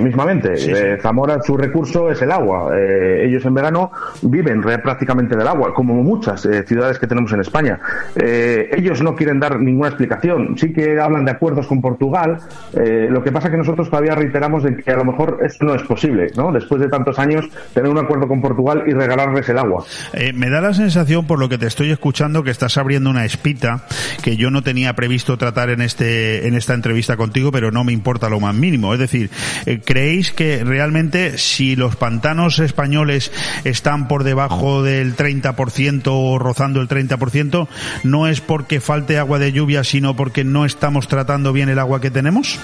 mismamente. 0.00 0.56
Sí, 0.56 0.74
sí. 0.74 0.82
Zamora, 1.00 1.40
su 1.42 1.56
recurso 1.56 2.10
es 2.10 2.20
el 2.22 2.30
agua. 2.30 2.70
Ellos 2.76 3.44
en 3.44 3.54
verano 3.54 3.90
viven 4.22 4.62
prácticamente 4.62 5.36
del 5.36 5.46
agua, 5.46 5.72
como 5.74 5.94
muchas 5.94 6.48
ciudades 6.66 6.98
que 6.98 7.06
tenemos 7.06 7.32
en 7.32 7.40
España. 7.40 7.78
Ellos 8.16 9.02
no 9.02 9.14
quieren 9.14 9.40
dar 9.40 9.58
ninguna 9.60 9.88
explicación. 9.88 10.56
Sí 10.56 10.72
que 10.72 10.98
hablan 10.98 11.24
de 11.24 11.32
acuerdos 11.32 11.63
con 11.66 11.80
Portugal. 11.80 12.38
Eh, 12.72 13.08
lo 13.10 13.22
que 13.22 13.32
pasa 13.32 13.50
que 13.50 13.56
nosotros 13.56 13.88
todavía 13.90 14.14
reiteramos 14.14 14.62
de 14.62 14.76
que 14.76 14.90
a 14.90 14.96
lo 14.96 15.04
mejor 15.04 15.38
esto 15.44 15.66
no 15.66 15.74
es 15.74 15.82
posible, 15.82 16.30
¿no? 16.36 16.52
Después 16.52 16.80
de 16.80 16.88
tantos 16.88 17.18
años, 17.18 17.46
tener 17.72 17.90
un 17.90 17.98
acuerdo 17.98 18.26
con 18.28 18.40
Portugal 18.40 18.84
y 18.86 18.92
regalarles 18.92 19.48
el 19.48 19.58
agua. 19.58 19.84
Eh, 20.12 20.32
me 20.32 20.50
da 20.50 20.60
la 20.60 20.74
sensación, 20.74 21.26
por 21.26 21.38
lo 21.38 21.48
que 21.48 21.58
te 21.58 21.66
estoy 21.66 21.90
escuchando, 21.90 22.42
que 22.42 22.50
estás 22.50 22.76
abriendo 22.78 23.10
una 23.10 23.24
espita 23.24 23.86
que 24.22 24.36
yo 24.36 24.50
no 24.50 24.62
tenía 24.62 24.94
previsto 24.94 25.36
tratar 25.36 25.70
en 25.70 25.80
este 25.80 26.46
en 26.46 26.54
esta 26.54 26.74
entrevista 26.74 27.16
contigo, 27.16 27.52
pero 27.52 27.70
no 27.70 27.84
me 27.84 27.92
importa 27.92 28.28
lo 28.28 28.40
más 28.40 28.54
mínimo. 28.54 28.92
Es 28.92 29.00
decir, 29.00 29.30
eh, 29.66 29.80
¿creéis 29.84 30.32
que 30.32 30.64
realmente 30.64 31.38
si 31.38 31.76
los 31.76 31.96
pantanos 31.96 32.58
españoles 32.58 33.32
están 33.64 34.08
por 34.08 34.24
debajo 34.24 34.82
del 34.82 35.16
30% 35.16 36.02
o 36.06 36.38
rozando 36.38 36.80
el 36.80 36.88
30%, 36.88 37.68
no 38.02 38.26
es 38.26 38.40
porque 38.40 38.80
falte 38.80 39.18
agua 39.18 39.38
de 39.38 39.52
lluvia, 39.52 39.84
sino 39.84 40.14
porque 40.16 40.44
no 40.44 40.64
estamos 40.64 41.08
tratando 41.08 41.52
bien 41.54 41.70
el 41.70 41.78
agua 41.78 42.00
que 42.00 42.10
tenemos? 42.10 42.60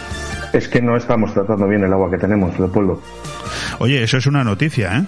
Es 0.53 0.69
que 0.69 0.83
no 0.83 0.97
estamos 0.97 1.33
tratando 1.33 1.67
bien 1.67 1.83
el 1.85 1.93
agua 1.93 2.11
que 2.11 2.19
tenemos, 2.19 2.59
Leopoldo. 2.59 3.01
Oye, 3.79 4.03
eso 4.03 4.19
es 4.19 4.27
una 4.27 4.45
noticia, 4.45 4.99
¿eh? 4.99 5.05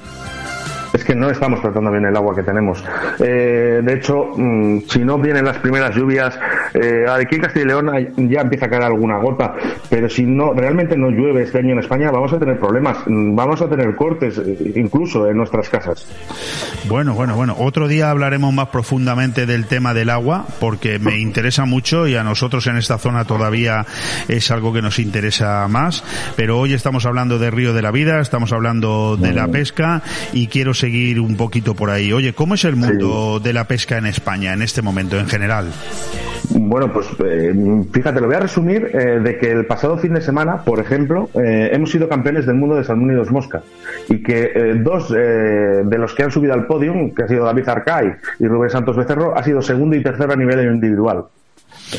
es 0.93 1.05
que 1.05 1.15
no 1.15 1.31
estamos 1.31 1.61
tratando 1.61 1.91
bien 1.91 2.05
el 2.05 2.17
agua 2.17 2.35
que 2.35 2.43
tenemos. 2.43 2.85
Eh, 3.19 3.81
de 3.83 3.95
hecho, 3.95 4.33
mm, 4.37 4.81
si 4.89 5.01
no 5.01 5.19
vienen 5.19 5.45
las 5.45 5.59
primeras 5.59 5.95
lluvias, 5.95 6.39
eh, 6.75 7.05
aquí 7.09 7.37
en 7.37 7.41
Castilla 7.43 7.65
y 7.65 7.69
León 7.69 8.31
ya 8.31 8.41
empieza 8.41 8.67
a 8.67 8.71
caer 8.71 8.83
alguna 8.83 9.19
gota, 9.19 9.55
pero 9.89 10.09
si 10.09 10.25
no 10.25 10.53
realmente 10.53 10.97
no 10.97 11.11
llueve 11.11 11.43
este 11.43 11.59
año 11.59 11.73
en 11.73 11.81
España, 11.81 12.11
vamos 12.11 12.33
a 12.33 12.39
tener 12.39 12.59
problemas, 12.59 12.99
mm, 13.07 13.35
vamos 13.35 13.61
a 13.61 13.69
tener 13.69 13.95
cortes, 13.97 14.39
eh, 14.39 14.73
incluso 14.77 15.27
en 15.27 15.37
nuestras 15.37 15.69
casas. 15.69 16.07
Bueno, 16.89 17.15
bueno, 17.15 17.37
bueno. 17.37 17.57
Otro 17.59 17.89
día 17.89 18.11
hablaremos 18.11 18.53
más 18.53 18.69
profundamente 18.69 19.47
del 19.47 19.67
tema 19.67 19.95
del 19.95 20.11
agua, 20.11 20.47
porque 20.61 20.99
me 20.99 21.19
interesa 21.19 21.65
mucho 21.65 22.07
y 22.07 22.17
a 22.17 22.25
nosotros 22.25 22.67
en 22.67 22.77
esta 22.77 22.99
zona 22.99 23.25
todavía 23.25 23.87
es 24.29 24.51
algo 24.51 24.73
que 24.73 24.83
nos 24.83 24.99
interesa 24.99 25.67
más. 25.69 26.05
Pero 26.37 26.59
hoy 26.59 26.73
estamos 26.73 27.07
hablando 27.07 27.39
de 27.39 27.51
Río 27.51 27.73
de 27.73 27.83
la 27.83 27.91
Vida, 27.91 28.21
estamos 28.21 28.53
hablando 28.53 29.17
de 29.17 29.33
la 29.33 29.49
pesca 29.49 30.03
y 30.33 30.49
quiero 30.49 30.75
seguir 30.75 31.21
un 31.21 31.37
poquito 31.37 31.75
por 31.75 31.91
ahí. 31.91 32.13
Oye, 32.13 32.33
¿cómo 32.33 32.55
es 32.55 32.65
el 32.65 32.77
mundo 32.77 33.41
de 33.41 33.53
la 33.53 33.67
pesca 33.67 33.99
en 33.99 34.07
España 34.07 34.53
en 34.53 34.63
este 34.63 34.83
momento 34.83 35.19
en 35.19 35.29
general? 35.29 35.73
Bueno, 36.65 36.93
pues 36.93 37.09
eh, 37.25 37.53
fíjate, 37.93 38.21
lo 38.21 38.27
voy 38.29 38.37
a 38.37 38.41
resumir 38.41 38.91
eh, 38.93 39.19
de 39.19 39.37
que 39.37 39.51
el 39.51 39.67
pasado 39.67 39.99
fin 39.99 40.15
de 40.15 40.21
semana, 40.21 40.59
por 40.59 40.79
ejemplo, 40.79 41.29
eh, 41.35 41.71
hemos 41.73 41.91
sido 41.91 42.09
campeones 42.09 42.47
del 42.47 42.55
mundo 42.55 42.77
de 42.77 42.85
salmón 42.85 43.11
y 43.11 43.15
dos 43.15 43.33
mosca 43.33 43.63
y 44.09 44.23
que 44.23 44.81
dos 44.83 45.11
de 45.11 45.99
los 45.99 46.15
que 46.15 46.23
han 46.23 46.31
subido 46.31 46.55
al 46.55 46.67
podium, 46.67 47.11
que 47.15 47.25
ha 47.25 47.29
sido 47.29 47.45
David 47.45 47.69
Arcay 47.69 48.13
y 48.39 48.47
Rubén 48.47 48.71
Santos 48.71 48.97
Becerro, 48.97 49.37
ha 49.37 49.43
sido 49.43 49.61
segundo 49.61 49.97
y 49.97 50.03
tercero 50.03 50.33
a 50.33 50.37
nivel 50.37 50.65
individual. 50.73 51.25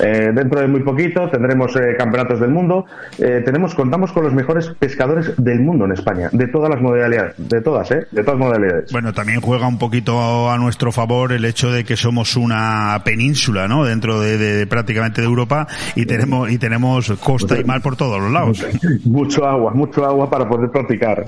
Eh, 0.01 0.31
dentro 0.33 0.59
de 0.59 0.67
muy 0.67 0.81
poquito 0.81 1.29
tendremos 1.29 1.75
eh, 1.75 1.95
campeonatos 1.97 2.39
del 2.39 2.49
mundo. 2.49 2.85
Eh, 3.17 3.41
tenemos, 3.45 3.75
contamos 3.75 4.11
con 4.11 4.23
los 4.23 4.33
mejores 4.33 4.69
pescadores 4.79 5.33
del 5.37 5.59
mundo 5.61 5.85
en 5.85 5.91
España, 5.91 6.29
de 6.31 6.47
todas 6.47 6.69
las 6.69 6.81
modalidades, 6.81 7.35
de 7.37 7.61
todas, 7.61 7.91
¿eh? 7.91 8.07
De 8.11 8.23
todas 8.23 8.39
modalidades. 8.39 8.91
Bueno, 8.91 9.13
también 9.13 9.41
juega 9.41 9.67
un 9.67 9.77
poquito 9.77 10.49
a 10.49 10.57
nuestro 10.57 10.91
favor 10.91 11.31
el 11.31 11.45
hecho 11.45 11.71
de 11.71 11.83
que 11.83 11.95
somos 11.95 12.35
una 12.35 12.99
península, 13.05 13.67
¿no? 13.67 13.85
Dentro 13.85 14.19
de, 14.19 14.65
prácticamente 14.67 15.21
de 15.21 15.27
Europa 15.27 15.67
y 15.95 16.05
tenemos 16.05 16.49
y 16.51 16.57
tenemos 16.57 17.11
costa 17.19 17.59
y 17.59 17.63
mar 17.63 17.81
por 17.81 17.95
todos 17.95 18.19
los 18.19 18.31
lados. 18.31 18.65
mucho 19.05 19.45
agua, 19.45 19.73
mucho 19.73 20.05
agua 20.05 20.29
para 20.29 20.47
poder 20.47 20.69
practicar. 20.71 21.25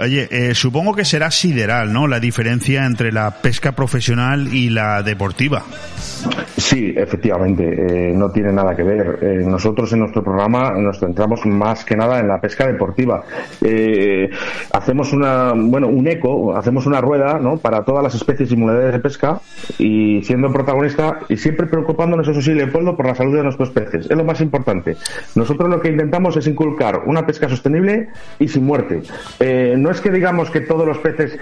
Oye, 0.00 0.54
supongo 0.54 0.94
que 0.94 1.04
será 1.04 1.30
sideral, 1.30 1.92
¿no? 1.92 2.06
La 2.06 2.20
diferencia 2.20 2.86
entre 2.86 3.12
la 3.12 3.30
pesca 3.42 3.72
profesional 3.72 4.48
y 4.52 4.70
la 4.70 5.02
deportiva. 5.02 5.64
Sí, 6.56 6.92
efectivamente 6.96 7.97
no 8.14 8.30
tiene 8.30 8.52
nada 8.52 8.74
que 8.74 8.82
ver. 8.82 9.18
Eh, 9.22 9.44
nosotros 9.46 9.92
en 9.92 10.00
nuestro 10.00 10.22
programa 10.22 10.72
nos 10.72 10.98
centramos 10.98 11.44
más 11.46 11.84
que 11.84 11.96
nada 11.96 12.18
en 12.20 12.28
la 12.28 12.40
pesca 12.40 12.66
deportiva. 12.66 13.22
Eh, 13.62 14.28
hacemos 14.72 15.12
una, 15.12 15.52
bueno, 15.54 15.88
un 15.88 16.06
eco, 16.06 16.56
hacemos 16.56 16.86
una 16.86 17.00
rueda, 17.00 17.38
¿no? 17.38 17.56
Para 17.58 17.84
todas 17.84 18.02
las 18.02 18.14
especies 18.14 18.50
y 18.52 18.56
modalidades 18.56 18.94
de 18.94 19.00
pesca 19.00 19.40
y 19.78 20.22
siendo 20.22 20.52
protagonista 20.52 21.20
y 21.28 21.36
siempre 21.36 21.66
preocupándonos, 21.66 22.28
eso 22.28 22.40
sí, 22.40 22.54
Leopoldo, 22.54 22.96
por 22.96 23.06
la 23.06 23.14
salud 23.14 23.36
de 23.36 23.42
nuestros 23.42 23.70
peces. 23.70 24.06
Es 24.10 24.16
lo 24.16 24.24
más 24.24 24.40
importante. 24.40 24.96
Nosotros 25.34 25.68
lo 25.68 25.80
que 25.80 25.90
intentamos 25.90 26.36
es 26.36 26.46
inculcar 26.46 27.02
una 27.06 27.26
pesca 27.26 27.48
sostenible 27.48 28.08
y 28.38 28.48
sin 28.48 28.64
muerte. 28.64 29.02
Eh, 29.40 29.74
no 29.76 29.90
es 29.90 30.00
que 30.00 30.10
digamos 30.10 30.50
que 30.50 30.60
todos 30.60 30.86
los 30.86 30.98
peces 30.98 31.38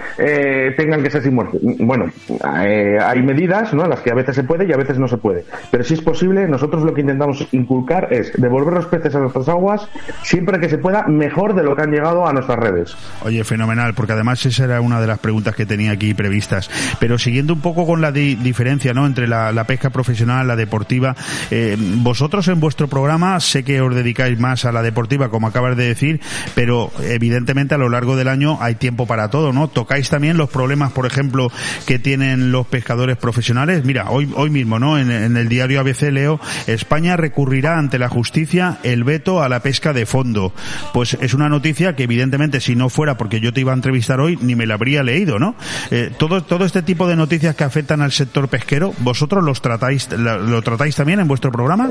tengan 0.77 1.03
que 1.03 1.09
ser 1.09 1.21
sin 1.21 1.35
muerte. 1.35 1.59
Bueno, 1.61 2.05
hay 2.43 3.21
medidas, 3.21 3.73
¿no? 3.73 3.85
Las 3.87 4.01
que 4.01 4.11
a 4.11 4.15
veces 4.15 4.35
se 4.35 4.43
puede 4.43 4.65
y 4.65 4.73
a 4.73 4.77
veces 4.77 4.99
no 4.99 5.07
se 5.07 5.17
puede. 5.17 5.45
Pero 5.71 5.83
si 5.83 5.93
es 5.93 6.01
posible, 6.01 6.46
nosotros 6.47 6.83
lo 6.83 6.93
que 6.93 7.01
intentamos 7.01 7.47
inculcar 7.51 8.11
es 8.11 8.31
devolver 8.33 8.73
los 8.73 8.85
peces 8.85 9.15
a 9.15 9.19
nuestras 9.19 9.49
aguas 9.49 9.87
siempre 10.23 10.59
que 10.59 10.69
se 10.69 10.77
pueda, 10.77 11.07
mejor 11.07 11.55
de 11.55 11.63
lo 11.63 11.75
que 11.75 11.83
han 11.83 11.91
llegado 11.91 12.27
a 12.27 12.33
nuestras 12.33 12.59
redes. 12.59 12.95
Oye, 13.23 13.43
fenomenal, 13.43 13.93
porque 13.93 14.13
además 14.13 14.45
esa 14.45 14.65
era 14.65 14.81
una 14.81 15.01
de 15.01 15.07
las 15.07 15.19
preguntas 15.19 15.55
que 15.55 15.65
tenía 15.65 15.91
aquí 15.91 16.13
previstas. 16.13 16.69
Pero 16.99 17.17
siguiendo 17.17 17.53
un 17.53 17.61
poco 17.61 17.85
con 17.85 18.01
la 18.01 18.11
diferencia 18.11 18.93
¿no? 18.93 19.05
entre 19.05 19.27
la, 19.27 19.63
pesca 19.67 19.89
profesional, 19.89 20.47
la 20.47 20.55
deportiva, 20.55 21.15
eh, 21.51 21.75
vosotros 21.79 22.47
en 22.47 22.59
vuestro 22.59 22.87
programa 22.87 23.39
sé 23.39 23.63
que 23.63 23.81
os 23.81 23.93
dedicáis 23.93 24.39
más 24.39 24.65
a 24.65 24.71
la 24.71 24.81
deportiva, 24.81 25.29
como 25.29 25.47
acabas 25.47 25.75
de 25.75 25.87
decir, 25.87 26.21
pero 26.55 26.91
evidentemente 27.01 27.75
a 27.75 27.77
lo 27.77 27.89
largo 27.89 28.15
del 28.15 28.27
año 28.27 28.57
hay 28.61 28.75
tiempo 28.75 29.05
para 29.05 29.29
todo, 29.29 29.51
¿no? 29.53 29.67
Tocáis 29.67 30.09
también 30.09 30.37
los 30.37 30.49
problemas, 30.49 30.91
por 30.91 31.05
ejemplo, 31.05 31.51
que 31.85 31.99
tienen 31.99 32.51
los 32.51 32.67
pescadores 32.67 33.17
profesionales. 33.17 33.83
Mira, 33.83 34.09
hoy, 34.09 34.31
hoy 34.35 34.49
mismo, 34.49 34.79
¿no? 34.79 34.97
En, 34.97 35.11
en 35.11 35.35
el 35.37 35.49
diario 35.49 35.79
ABC 35.79 36.03
leo 36.11 36.26
España 36.67 37.17
recurrirá 37.17 37.77
ante 37.77 37.99
la 37.99 38.09
justicia 38.09 38.77
el 38.83 39.03
veto 39.03 39.41
a 39.41 39.49
la 39.49 39.61
pesca 39.61 39.93
de 39.93 40.05
fondo. 40.05 40.53
Pues 40.93 41.17
es 41.21 41.33
una 41.33 41.49
noticia 41.49 41.95
que 41.95 42.03
evidentemente 42.03 42.59
si 42.59 42.75
no 42.75 42.89
fuera 42.89 43.17
porque 43.17 43.39
yo 43.39 43.53
te 43.53 43.61
iba 43.61 43.71
a 43.71 43.75
entrevistar 43.75 44.19
hoy 44.19 44.37
ni 44.41 44.55
me 44.55 44.65
la 44.65 44.75
habría 44.75 45.03
leído, 45.03 45.39
¿no? 45.39 45.55
Eh, 45.91 46.11
todo, 46.17 46.43
todo 46.43 46.65
este 46.65 46.81
tipo 46.81 47.07
de 47.07 47.15
noticias 47.15 47.55
que 47.55 47.63
afectan 47.63 48.01
al 48.01 48.11
sector 48.11 48.47
pesquero, 48.47 48.93
¿vosotros 48.99 49.43
los 49.43 49.61
tratáis, 49.61 50.09
lo, 50.11 50.61
tratáis 50.61 50.95
también 50.95 51.19
en 51.19 51.27
vuestro 51.27 51.51
programa? 51.51 51.89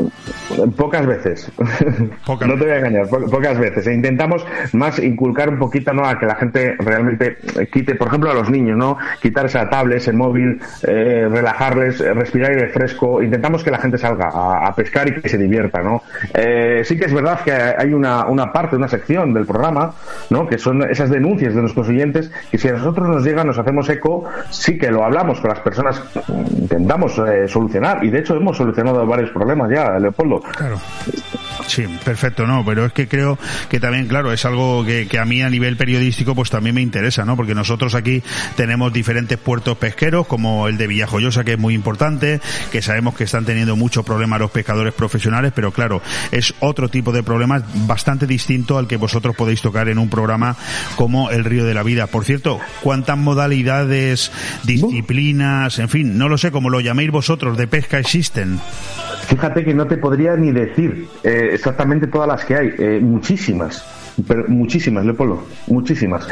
Pocas 0.77 1.07
veces. 1.07 1.51
no 2.27 2.39
te 2.39 2.45
voy 2.45 2.71
a 2.71 2.79
engañar, 2.79 3.09
pocas 3.09 3.59
veces. 3.59 3.87
E 3.87 3.95
intentamos 3.95 4.45
más 4.73 4.99
inculcar 4.99 5.49
un 5.49 5.59
poquito, 5.59 5.93
¿no? 5.93 6.07
A 6.07 6.19
que 6.19 6.27
la 6.27 6.37
gente 6.37 6.77
realmente 6.79 7.39
quite, 7.73 7.95
por 7.95 8.09
ejemplo, 8.09 8.31
a 8.31 8.35
los 8.35 8.51
niños, 8.51 8.77
¿no? 8.77 8.99
Quitar 9.21 9.47
esa 9.47 9.69
tablet, 9.69 9.99
ese 9.99 10.13
móvil, 10.13 10.61
eh, 10.87 11.29
relajarles, 11.31 11.99
respirar 11.99 12.51
aire 12.51 12.69
fresco. 12.69 13.23
Intentamos 13.23 13.65
que 13.65 13.71
la 13.71 13.79
gente 13.79 13.99
salga 13.99 14.26
a, 14.29 14.75
pescar 14.75 15.09
y 15.09 15.21
que 15.21 15.29
se 15.29 15.39
divierta, 15.39 15.81
¿no? 15.83 16.03
Eh, 16.35 16.83
sí 16.85 16.99
que 16.99 17.07
es 17.07 17.13
verdad 17.13 17.41
que 17.41 17.53
hay 17.53 17.93
una, 17.93 18.27
una 18.27 18.53
parte, 18.53 18.77
una 18.77 18.89
sección 18.89 19.33
del 19.33 19.47
programa, 19.47 19.93
¿no? 20.31 20.47
Que 20.47 20.59
son 20.59 20.83
esas 20.91 21.11
denuncias 21.11 21.55
de 21.55 21.61
nuestros 21.61 21.89
oyentes 21.89 22.31
que 22.51 22.59
si 22.59 22.69
a 22.69 22.73
nosotros 22.73 23.09
nos 23.09 23.25
llegan, 23.25 23.47
nos 23.47 23.59
hacemos 23.59 23.89
eco, 23.89 24.25
sí 24.51 24.79
que 24.79 24.91
lo 24.91 25.05
hablamos 25.05 25.41
con 25.41 25.51
las 25.51 25.61
personas, 25.61 26.03
intentamos 26.59 27.19
eh, 27.19 27.49
solucionar 27.49 28.05
y 28.05 28.11
de 28.11 28.21
hecho 28.21 28.35
hemos 28.37 28.57
solucionado 28.57 29.07
varios 29.07 29.31
problemas 29.31 29.71
ya, 29.71 29.99
Leopoldo. 29.99 30.41
Claro. 30.41 30.79
Sí, 31.67 31.85
perfecto, 32.05 32.47
no, 32.47 32.65
pero 32.65 32.87
es 32.87 32.93
que 32.93 33.09
creo 33.09 33.39
que 33.69 33.81
también, 33.81 34.07
claro, 34.07 34.33
es 34.33 34.45
algo 34.45 34.85
que, 34.85 35.09
que, 35.09 35.19
a 35.19 35.25
mí 35.25 35.43
a 35.43 35.51
nivel 35.51 35.77
periodístico 35.77 36.35
pues 36.35 36.51
también 36.51 36.75
me 36.75 36.83
interesa, 36.83 37.25
¿no? 37.25 37.37
Porque 37.37 37.55
nosotros 37.55 37.95
aquí 37.95 38.23
tenemos 38.57 38.93
diferentes 38.93 39.39
puertos 39.39 39.77
pesqueros, 39.77 40.27
como 40.27 40.69
el 40.69 40.77
de 40.77 40.87
Villajoyosa, 40.87 41.45
que 41.45 41.53
es 41.53 41.59
muy 41.59 41.75
importante, 41.75 42.41
que 42.71 42.83
sabemos 42.83 43.15
que 43.15 43.25
están 43.25 43.45
teniendo 43.45 43.77
muchos 43.77 44.05
problemas 44.05 44.16
los 44.17 44.51
pescadores 44.51 44.93
profesionales, 44.93 45.53
pero 45.55 45.71
claro, 45.71 46.03
es 46.33 46.55
otro 46.61 46.89
tipo 46.89 47.13
de 47.13 47.23
problemas 47.23 47.63
bastante 47.87 48.27
distinto 48.27 48.79
al 48.79 48.87
que 48.87 48.97
vosotros 48.97 49.37
podéis 49.37 49.63
tocar 49.63 49.89
en 49.89 49.99
un 49.99 50.11
programa 50.11 50.57
como 50.97 51.31
El 51.31 51.45
Río 51.45 51.65
de 51.65 51.75
la 51.75 51.83
Vida. 51.83 52.07
Por 52.07 52.25
cierto, 52.25 52.59
¿cuántas 52.83 53.17
modalidades, 53.17 54.33
disciplinas, 54.65 55.79
en 55.79 55.89
fin, 55.89 56.19
no 56.19 56.29
lo 56.29 56.39
sé, 56.39 56.51
cómo 56.51 56.71
lo 56.71 56.81
llaméis 56.81 57.11
vosotros, 57.11 57.57
de 57.57 57.67
pesca 57.67 57.99
existen? 57.99 58.59
Fíjate 59.29 59.65
que 59.65 59.75
no 59.75 59.87
te 59.87 59.97
podría 59.97 60.37
ni 60.37 60.53
decir 60.53 61.09
eh, 61.23 61.51
exactamente 61.53 62.07
todas 62.07 62.29
las 62.29 62.45
que 62.45 62.55
hay, 62.55 62.71
eh, 62.79 63.01
muchísimas, 63.01 63.85
pero 64.27 64.45
muchísimas, 64.49 65.05
Leopoldo, 65.05 65.47
muchísimas 65.67 66.27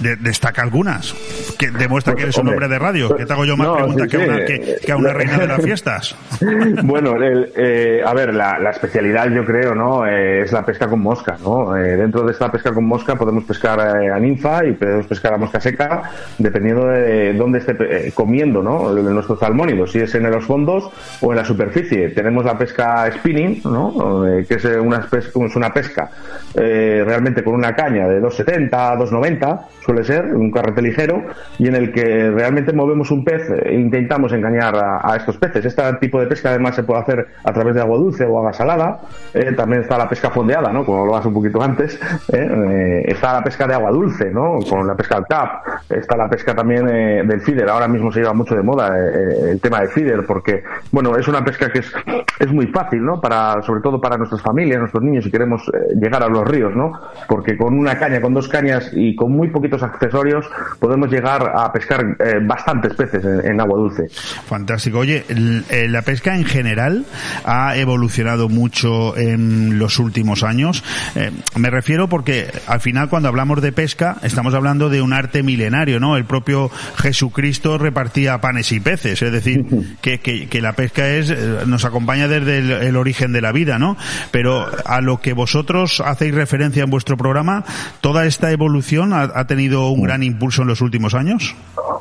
destaca 0.00 0.62
algunas, 0.62 1.14
que 1.58 1.70
demuestra 1.70 2.14
que 2.14 2.22
eres 2.24 2.36
un 2.38 2.48
hombre 2.48 2.68
de 2.68 2.78
radio. 2.78 3.14
Que 3.16 3.26
te 3.26 3.32
hago 3.32 3.44
yo 3.44 3.56
más 3.56 3.68
preguntas 3.76 4.08
que, 4.08 4.18
una, 4.18 4.44
que, 4.44 4.92
a 4.92 4.96
una 4.96 5.12
reina 5.12 5.38
de 5.38 5.46
las 5.46 5.62
fiestas. 5.62 6.16
bueno, 6.84 7.14
eh, 7.22 8.02
a 8.04 8.14
ver, 8.14 8.34
la, 8.34 8.70
especialidad 8.70 9.28
yo 9.30 9.44
creo, 9.44 9.74
¿no? 9.74 10.06
Eh, 10.06 10.42
es 10.42 10.52
la 10.52 10.64
pesca 10.64 10.88
con 10.88 11.00
mosca, 11.00 11.36
¿no? 11.42 11.76
Eh, 11.76 11.96
dentro 11.96 12.24
de 12.24 12.32
esta 12.32 12.50
pesca 12.50 12.72
con 12.72 12.84
mosca 12.84 13.16
podemos 13.16 13.44
pescar 13.44 13.80
a 13.80 14.18
ninfa 14.18 14.64
y 14.64 14.72
podemos 14.72 15.06
pescar 15.06 15.34
a 15.34 15.38
mosca 15.38 15.60
seca, 15.60 16.02
dependiendo 16.38 16.86
de 16.86 17.32
dónde 17.34 17.58
esté 17.58 18.12
comiendo, 18.12 18.62
¿no? 18.62 18.92
Nuestro 18.92 19.38
salmónido, 19.38 19.86
si 19.86 20.00
es 20.00 20.14
en 20.14 20.30
los 20.30 20.44
fondos 20.44 20.90
o 21.20 21.32
en 21.32 21.36
la 21.36 21.44
superficie. 21.44 22.10
Tenemos 22.10 22.44
la 22.44 22.58
pesca 22.58 23.10
spinning, 23.12 23.62
¿no? 23.64 24.24
que 24.46 24.54
es 24.54 24.64
una, 24.64 25.08
es 25.12 25.56
una 25.56 25.72
pesca 25.72 26.10
realmente 26.54 27.42
con 27.42 27.54
una 27.54 27.74
caña 27.74 28.08
de 28.08 28.20
2,70, 28.20 28.70
2,90 28.98 29.60
suele 29.86 30.02
ser, 30.02 30.34
un 30.34 30.50
carrete 30.50 30.82
ligero, 30.82 31.22
y 31.58 31.68
en 31.68 31.76
el 31.76 31.92
que 31.92 32.30
realmente 32.30 32.72
movemos 32.72 33.12
un 33.12 33.24
pez 33.24 33.48
e 33.48 33.74
intentamos 33.74 34.32
engañar 34.32 34.74
a, 34.76 35.16
estos 35.16 35.36
peces. 35.36 35.64
Este 35.64 35.82
tipo 35.94 36.20
de 36.20 36.26
pesca 36.26 36.50
además 36.50 36.74
se 36.74 36.82
puede 36.82 37.00
hacer 37.00 37.26
a 37.44 37.52
través 37.52 37.74
de 37.76 37.80
agua 37.80 37.96
dulce 37.96 38.24
o 38.24 38.36
agua 38.36 38.52
salada. 38.52 38.98
Eh, 39.32 39.52
también 39.52 39.82
está 39.82 39.96
la 39.96 40.08
pesca 40.08 40.30
fondeada, 40.30 40.72
¿no? 40.72 40.84
Como 40.84 41.06
lo 41.06 41.16
hace 41.16 41.28
un 41.28 41.34
poquito 41.34 41.62
antes. 41.62 41.98
¿eh? 42.32 43.04
está 43.06 43.34
la 43.34 43.44
pesca 43.44 43.66
de 43.66 43.74
agua 43.74 43.90
dulce, 43.90 44.30
¿no? 44.30 44.58
Con 44.68 44.86
la 44.86 44.96
pesca 44.96 45.16
al 45.16 45.26
cap. 45.26 45.62
Está 45.88 46.16
la 46.16 46.28
pesca 46.28 46.54
también 46.54 46.84
del 46.86 47.40
feeder. 47.40 47.68
Ahora 47.68 47.86
mismo 47.86 48.10
se 48.10 48.20
lleva 48.20 48.34
mucho 48.34 48.56
de 48.56 48.62
moda 48.62 48.92
el 48.98 49.60
tema 49.60 49.80
del 49.80 49.88
feeder 49.88 50.26
porque, 50.26 50.64
bueno, 50.90 51.16
es 51.16 51.28
una 51.28 51.44
pesca 51.44 51.70
que 51.70 51.78
es, 51.78 51.92
es 52.40 52.52
muy 52.52 52.66
fácil, 52.66 53.04
¿no? 53.04 53.20
Para, 53.20 53.62
sobre 53.62 53.80
todo 53.80 54.00
para 54.00 54.16
nuestras 54.16 54.42
familias, 54.42 54.80
nuestros 54.80 55.02
niños, 55.04 55.24
si 55.24 55.30
queremos 55.30 55.70
llegar 55.94 56.22
a 56.22 56.28
los 56.28 56.46
ríos, 56.46 56.74
¿no? 56.74 56.92
Porque 57.28 57.56
con 57.56 57.78
una 57.78 57.98
caña, 57.98 58.20
con 58.20 58.34
dos 58.34 58.48
cañas 58.48 58.90
y 58.92 59.14
con 59.14 59.32
muy 59.32 59.48
poquitos 59.76 59.82
accesorios 59.82 60.46
podemos 60.78 61.10
llegar 61.10 61.52
a 61.54 61.72
pescar 61.72 62.04
eh, 62.18 62.38
bastantes 62.42 62.94
peces 62.94 63.24
en, 63.44 63.60
agua 63.60 63.78
dulce. 63.78 64.08
Fantástico. 64.46 64.98
Oye, 64.98 65.24
eh, 65.28 65.86
la 65.88 66.02
pesca 66.02 66.36
en 66.36 66.44
general 66.44 67.04
ha 67.44 67.76
evolucionado 67.76 68.48
mucho 68.48 69.16
en 69.16 69.78
los 69.78 69.98
últimos 69.98 70.42
años. 70.42 70.84
Eh, 71.14 71.30
me 71.56 71.70
refiero 71.70 72.08
porque 72.08 72.50
al 72.66 72.80
final 72.80 73.08
cuando 73.08 73.28
hablamos 73.28 73.60
de 73.62 73.72
pesca 73.72 74.16
estamos 74.22 74.54
hablando 74.54 74.88
de 74.88 75.00
un 75.00 75.12
arte 75.12 75.42
milenario, 75.42 76.00
¿no? 76.00 76.16
El 76.16 76.24
propio 76.24 76.70
Jesucristo 76.96 77.78
repartía 77.78 78.38
panes 78.40 78.72
y 78.72 78.80
peces, 78.80 79.22
es 79.22 79.32
decir, 79.32 79.64
que, 80.00 80.18
que, 80.20 80.60
la 80.60 80.72
pesca 80.72 81.06
es 81.08 81.32
nos 81.66 81.84
acompaña 81.84 82.28
desde 82.28 82.58
el, 82.58 82.96
origen 82.96 83.32
de 83.32 83.40
la 83.40 83.52
vida, 83.52 83.78
¿no? 83.78 83.96
Pero 84.30 84.66
a 84.84 85.00
lo 85.00 85.20
que 85.20 85.32
vosotros 85.32 86.02
hacéis 86.04 86.34
referencia 86.34 86.82
en 86.82 86.90
vuestro 86.90 87.16
programa, 87.16 87.64
toda 88.00 88.26
esta 88.26 88.50
evolución 88.50 89.12
ha, 89.12 89.46
tenido 89.46 89.65
un 89.74 90.02
gran 90.02 90.22
impulso 90.22 90.62
en 90.62 90.68
los 90.68 90.80
últimos 90.80 91.14
años? 91.14 91.54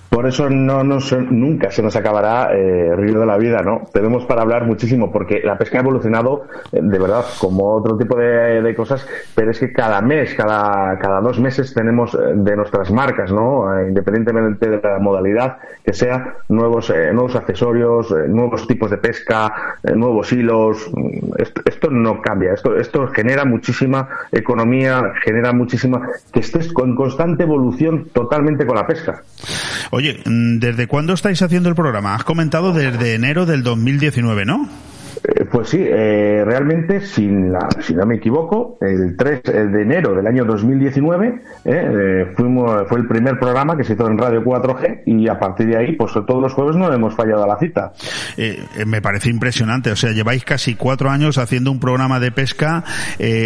Por 0.09 0.27
eso 0.27 0.49
no 0.49 0.83
nunca 0.83 1.71
se 1.71 1.83
nos 1.83 1.95
acabará 1.95 2.53
eh, 2.53 2.95
de 2.95 3.25
la 3.25 3.37
Vida, 3.37 3.61
¿no? 3.61 3.81
Tenemos 3.91 4.25
para 4.25 4.43
hablar 4.43 4.65
muchísimo, 4.65 5.11
porque 5.11 5.41
la 5.43 5.57
pesca 5.57 5.77
ha 5.77 5.81
evolucionado 5.81 6.45
eh, 6.71 6.79
de 6.81 6.99
verdad 6.99 7.25
como 7.39 7.73
otro 7.75 7.97
tipo 7.97 8.17
de, 8.17 8.73
cosas, 8.75 9.05
pero 9.35 9.51
es 9.51 9.59
que 9.59 9.71
cada 9.71 10.01
mes, 10.01 10.33
cada, 10.35 10.97
cada 10.99 11.21
dos 11.21 11.39
meses 11.39 11.73
tenemos 11.73 12.13
eh, 12.13 12.17
de 12.33 12.55
nuestras 12.55 12.91
marcas, 12.91 13.31
¿no? 13.31 13.77
Eh, 13.77 13.89
independientemente 13.89 14.69
de 14.69 14.81
la 14.81 14.99
modalidad 14.99 15.57
que 15.83 15.93
sea, 15.93 16.35
nuevos, 16.49 16.91
nuevos 17.13 17.35
accesorios, 17.35 18.11
nuevos 18.27 18.67
tipos 18.67 18.89
de 18.89 18.97
pesca, 18.97 19.77
nuevos 19.95 20.31
hilos. 20.31 20.89
Esto, 21.37 21.61
esto, 21.65 21.91
no 21.91 22.21
cambia, 22.21 22.53
esto, 22.53 22.75
esto 22.75 23.07
genera 23.07 23.45
muchísima 23.45 24.07
economía, 24.31 25.13
genera 25.23 25.53
muchísima 25.53 26.09
que 26.31 26.39
estés 26.39 26.73
con 26.73 26.95
constante 26.95 27.43
evolución 27.43 27.54
totalmente 28.13 28.65
con 28.65 28.75
la 28.75 28.85
pesca. 28.85 29.23
Oye, 29.91 30.21
¿desde 30.25 30.87
cuándo 30.87 31.13
estáis 31.13 31.41
haciendo 31.41 31.69
el 31.69 31.75
programa? 31.75 32.15
Has 32.15 32.23
comentado 32.23 32.73
desde 32.73 33.15
enero 33.15 33.45
del 33.45 33.63
2019, 33.63 34.45
¿no? 34.45 34.67
Eh, 35.55 35.57
pues 35.57 35.69
sí, 35.69 35.79
eh, 35.81 36.43
realmente, 36.45 37.01
sin 37.01 37.51
la, 37.51 37.67
si 37.79 37.93
no 37.93 38.05
me 38.05 38.15
equivoco, 38.15 38.77
el 38.81 39.15
3 39.15 39.41
de 39.43 39.81
enero 39.81 40.13
del 40.13 40.27
año 40.27 40.43
2019 40.43 41.41
eh, 41.63 42.33
fuimos, 42.35 42.87
fue 42.89 42.99
el 42.99 43.07
primer 43.07 43.39
programa 43.39 43.77
que 43.77 43.83
se 43.83 43.93
hizo 43.93 44.07
en 44.07 44.17
Radio 44.17 44.43
4G 44.43 45.03
y 45.05 45.29
a 45.29 45.39
partir 45.39 45.67
de 45.67 45.77
ahí, 45.77 45.95
pues 45.95 46.11
todos 46.13 46.41
los 46.41 46.53
jueves 46.53 46.75
no 46.75 46.91
hemos 46.91 47.15
fallado 47.15 47.43
a 47.43 47.47
la 47.47 47.57
cita. 47.57 47.93
me 48.85 49.01
parece 49.01 49.29
impresionante, 49.29 49.91
o 49.91 49.95
sea, 49.95 50.11
lleváis 50.11 50.43
casi 50.43 50.75
cuatro 50.75 51.09
años 51.09 51.37
haciendo 51.37 51.71
un 51.71 51.79
programa 51.79 52.19
de 52.19 52.31
pesca 52.31 52.83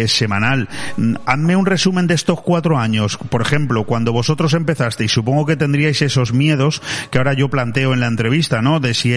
semanal. 0.06 0.68
Mm, 0.96 1.14
hazme 1.26 1.56
un 1.56 1.66
resumen 1.66 2.06
de 2.06 2.14
estos 2.14 2.40
cuatro 2.42 2.78
años. 2.78 3.18
Por 3.18 3.40
ejemplo, 3.40 3.84
cuando 3.84 4.12
vosotros 4.12 4.54
empezasteis, 4.54 5.12
supongo 5.12 5.46
que 5.46 5.56
tendríais 5.56 6.02
esos 6.02 6.32
miedos 6.32 6.82
que 7.10 7.18
ahora 7.18 7.34
yo 7.34 7.48
planteo 7.48 7.94
en 7.94 8.00
la 8.00 8.08
entrevista, 8.08 8.62
¿no? 8.62 8.80
De 8.80 8.94
si 8.94 9.12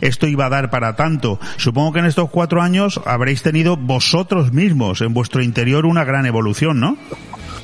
esto 0.00 0.26
iba 0.26 0.46
a 0.46 0.48
dar 0.48 0.70
para 0.70 0.96
tanto. 0.96 1.38
Supongo 1.56 1.92
que 1.92 1.98
en 2.00 2.06
estos 2.06 2.29
cuatro 2.30 2.62
años 2.62 3.00
habréis 3.04 3.42
tenido 3.42 3.76
vosotros 3.76 4.52
mismos 4.52 5.00
en 5.00 5.12
vuestro 5.14 5.42
interior 5.42 5.86
una 5.86 6.04
gran 6.04 6.26
evolución, 6.26 6.80
¿no? 6.80 6.96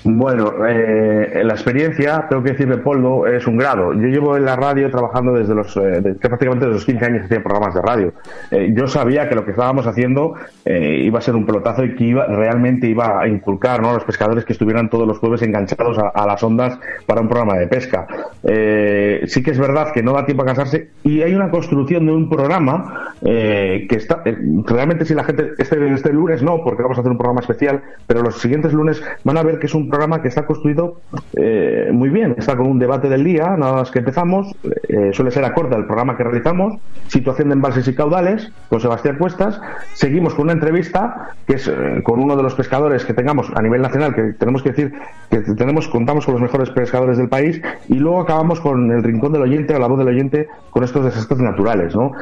Bueno, 0.08 0.52
eh, 0.64 1.42
la 1.44 1.54
experiencia, 1.54 2.26
tengo 2.28 2.40
que 2.40 2.52
decir, 2.52 2.80
Poldo, 2.80 3.26
es 3.26 3.44
un 3.48 3.56
grado. 3.56 3.92
Yo 3.92 4.06
llevo 4.06 4.36
en 4.36 4.44
la 4.44 4.54
radio 4.54 4.88
trabajando 4.88 5.32
desde 5.32 5.52
los, 5.52 5.76
eh, 5.78 6.14
prácticamente 6.20 6.66
desde 6.66 6.74
los 6.74 6.84
15 6.84 7.04
años 7.04 7.24
hacía 7.24 7.42
programas 7.42 7.74
de 7.74 7.82
radio. 7.82 8.12
Eh, 8.52 8.72
yo 8.72 8.86
sabía 8.86 9.28
que 9.28 9.34
lo 9.34 9.44
que 9.44 9.50
estábamos 9.50 9.84
haciendo 9.88 10.34
eh, 10.64 11.00
iba 11.02 11.18
a 11.18 11.22
ser 11.22 11.34
un 11.34 11.44
pelotazo 11.44 11.84
y 11.84 11.96
que 11.96 12.04
iba, 12.04 12.24
realmente 12.24 12.86
iba 12.86 13.20
a 13.20 13.26
inculcar 13.26 13.82
¿no? 13.82 13.90
a 13.90 13.94
los 13.94 14.04
pescadores 14.04 14.44
que 14.44 14.52
estuvieran 14.52 14.88
todos 14.88 15.08
los 15.08 15.18
jueves 15.18 15.42
enganchados 15.42 15.98
a, 15.98 16.24
las 16.24 16.40
ondas 16.44 16.78
para 17.06 17.20
un 17.20 17.28
programa 17.28 17.58
de 17.58 17.66
pesca. 17.66 18.06
sí 18.44 19.42
que 19.42 19.50
es 19.50 19.58
verdad 19.58 19.90
que 19.92 20.04
no 20.04 20.12
da 20.12 20.24
tiempo 20.24 20.44
a 20.44 20.46
cansarse 20.46 20.90
y 21.02 21.22
hay 21.22 21.34
una 21.34 21.50
construcción 21.50 22.06
de 22.06 22.12
un 22.12 22.28
programa 22.28 23.14
que 23.22 23.86
está, 23.90 24.22
realmente 24.66 25.04
si 25.04 25.14
la 25.14 25.24
gente, 25.24 25.52
este, 25.58 25.92
este 25.92 26.12
lunes 26.12 26.42
no, 26.42 26.62
porque 26.62 26.82
vamos 26.82 26.98
a 26.98 27.00
hacer 27.00 27.10
un 27.10 27.18
programa 27.18 27.40
especial, 27.40 27.82
pero 28.06 28.22
los 28.22 28.40
siguientes 28.40 28.72
lunes 28.72 29.02
van 29.24 29.36
a 29.38 29.42
ver 29.42 29.58
que 29.58 29.66
es 29.66 29.74
un 29.74 29.88
programa 29.88 29.95
que 30.22 30.28
está 30.28 30.44
construido 30.44 31.00
eh, 31.34 31.88
muy 31.92 32.10
bien. 32.10 32.34
Está 32.36 32.56
con 32.56 32.66
un 32.66 32.78
debate 32.78 33.08
del 33.08 33.24
día, 33.24 33.56
nada 33.56 33.72
más 33.72 33.90
que 33.90 34.00
empezamos. 34.00 34.54
Eh, 34.88 35.10
suele 35.12 35.30
ser 35.30 35.44
acorde 35.44 35.74
al 35.74 35.86
programa 35.86 36.16
que 36.16 36.24
realizamos. 36.24 36.74
Situación 37.08 37.48
de 37.48 37.54
embalses 37.54 37.88
y 37.88 37.94
caudales 37.94 38.52
con 38.68 38.80
Sebastián 38.80 39.16
Cuestas. 39.18 39.60
Seguimos 39.94 40.34
con 40.34 40.44
una 40.44 40.52
entrevista 40.52 41.30
que 41.46 41.54
es 41.54 41.66
eh, 41.68 42.02
con 42.02 42.20
uno 42.20 42.36
de 42.36 42.42
los 42.42 42.54
pescadores 42.54 43.04
que 43.04 43.14
tengamos 43.14 43.50
a 43.54 43.62
nivel 43.62 43.80
nacional, 43.80 44.14
que 44.14 44.34
tenemos 44.38 44.62
que 44.62 44.70
decir 44.70 44.92
que 45.30 45.38
tenemos 45.40 45.88
contamos 45.88 46.24
con 46.24 46.34
los 46.34 46.42
mejores 46.42 46.70
pescadores 46.70 47.16
del 47.16 47.28
país. 47.28 47.60
Y 47.88 47.94
luego 47.94 48.20
acabamos 48.20 48.60
con 48.60 48.90
el 48.90 49.02
rincón 49.02 49.32
del 49.32 49.42
oyente 49.42 49.74
o 49.74 49.78
la 49.78 49.86
voz 49.86 49.98
del 49.98 50.08
oyente 50.08 50.48
con 50.70 50.84
estos 50.84 51.04
desastres 51.04 51.40
naturales. 51.40 51.94
¿no? 51.96 52.12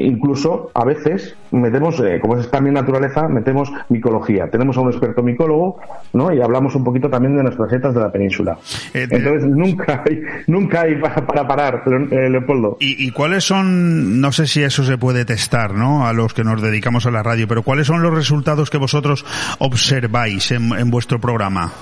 incluso 0.00 0.70
a 0.74 0.84
veces 0.84 1.36
metemos, 1.50 2.02
como 2.20 2.36
es 2.36 2.50
también 2.50 2.74
naturaleza, 2.74 3.28
metemos 3.28 3.70
micología. 3.88 4.48
Tenemos 4.50 4.76
a 4.76 4.80
un 4.80 4.88
experto 4.88 5.22
micólogo 5.22 5.78
¿no? 6.12 6.32
y 6.32 6.40
hablamos 6.40 6.74
un 6.74 6.84
poquito 6.84 7.10
también 7.10 7.17
de 7.22 7.42
nuestras 7.42 7.70
setas 7.70 7.94
de 7.94 8.00
la 8.00 8.10
península. 8.10 8.58
Eh, 8.94 9.06
Entonces 9.10 9.44
nunca 9.48 10.02
hay, 10.06 10.20
nunca 10.46 10.82
hay 10.82 10.96
para, 10.96 11.46
parar, 11.46 11.82
eh, 12.10 12.30
Leopoldo. 12.30 12.76
¿Y, 12.80 13.10
cuáles 13.10 13.44
son, 13.44 14.20
no 14.20 14.32
sé 14.32 14.46
si 14.46 14.62
eso 14.62 14.84
se 14.84 14.98
puede 14.98 15.24
testar, 15.24 15.74
¿no? 15.74 16.06
A 16.06 16.12
los 16.12 16.34
que 16.34 16.44
nos 16.44 16.62
dedicamos 16.62 17.06
a 17.06 17.10
la 17.10 17.22
radio, 17.22 17.48
pero 17.48 17.62
¿cuáles 17.62 17.86
son 17.86 18.02
los 18.02 18.14
resultados 18.14 18.70
que 18.70 18.78
vosotros 18.78 19.24
observáis 19.58 20.50
en 20.52 20.90
vuestro 20.90 21.20
programa? 21.20 21.72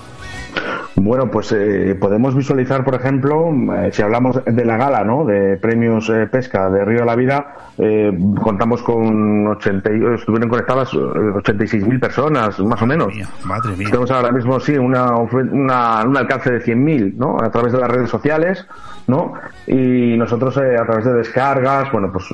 Bueno, 0.96 1.30
pues 1.30 1.52
eh, 1.52 1.94
podemos 2.00 2.34
visualizar, 2.34 2.82
por 2.82 2.94
ejemplo, 2.94 3.52
eh, 3.76 3.90
si 3.92 4.02
hablamos 4.02 4.42
de 4.44 4.64
la 4.64 4.78
gala, 4.78 5.04
¿no? 5.04 5.26
De 5.26 5.58
premios 5.58 6.08
eh, 6.08 6.26
pesca 6.26 6.70
de 6.70 6.84
Río 6.84 7.00
de 7.00 7.04
la 7.04 7.14
Vida, 7.14 7.54
contamos 8.42 8.82
con 8.82 9.46
80, 9.48 9.90
estuvieron 10.14 10.48
conectadas 10.48 10.94
86.000 10.94 12.00
personas, 12.00 12.58
más 12.60 12.80
o 12.80 12.86
menos. 12.86 13.12
Madre 13.44 13.76
mía. 13.76 13.88
Tenemos 13.90 14.10
ahora 14.10 14.32
mismo, 14.32 14.58
sí, 14.58 14.78
una, 14.78 15.14
una, 15.14 16.02
un 16.04 16.16
alcance 16.16 16.50
de 16.50 16.64
100.000, 16.64 17.14
¿no? 17.16 17.36
A 17.38 17.50
través 17.50 17.74
de 17.74 17.80
las 17.80 17.90
redes 17.90 18.08
sociales, 18.08 18.66
¿no? 19.06 19.34
Y 19.66 20.16
nosotros 20.16 20.56
a 20.56 20.86
través 20.86 21.04
de 21.04 21.12
descargas, 21.12 21.92
bueno, 21.92 22.10
pues 22.10 22.24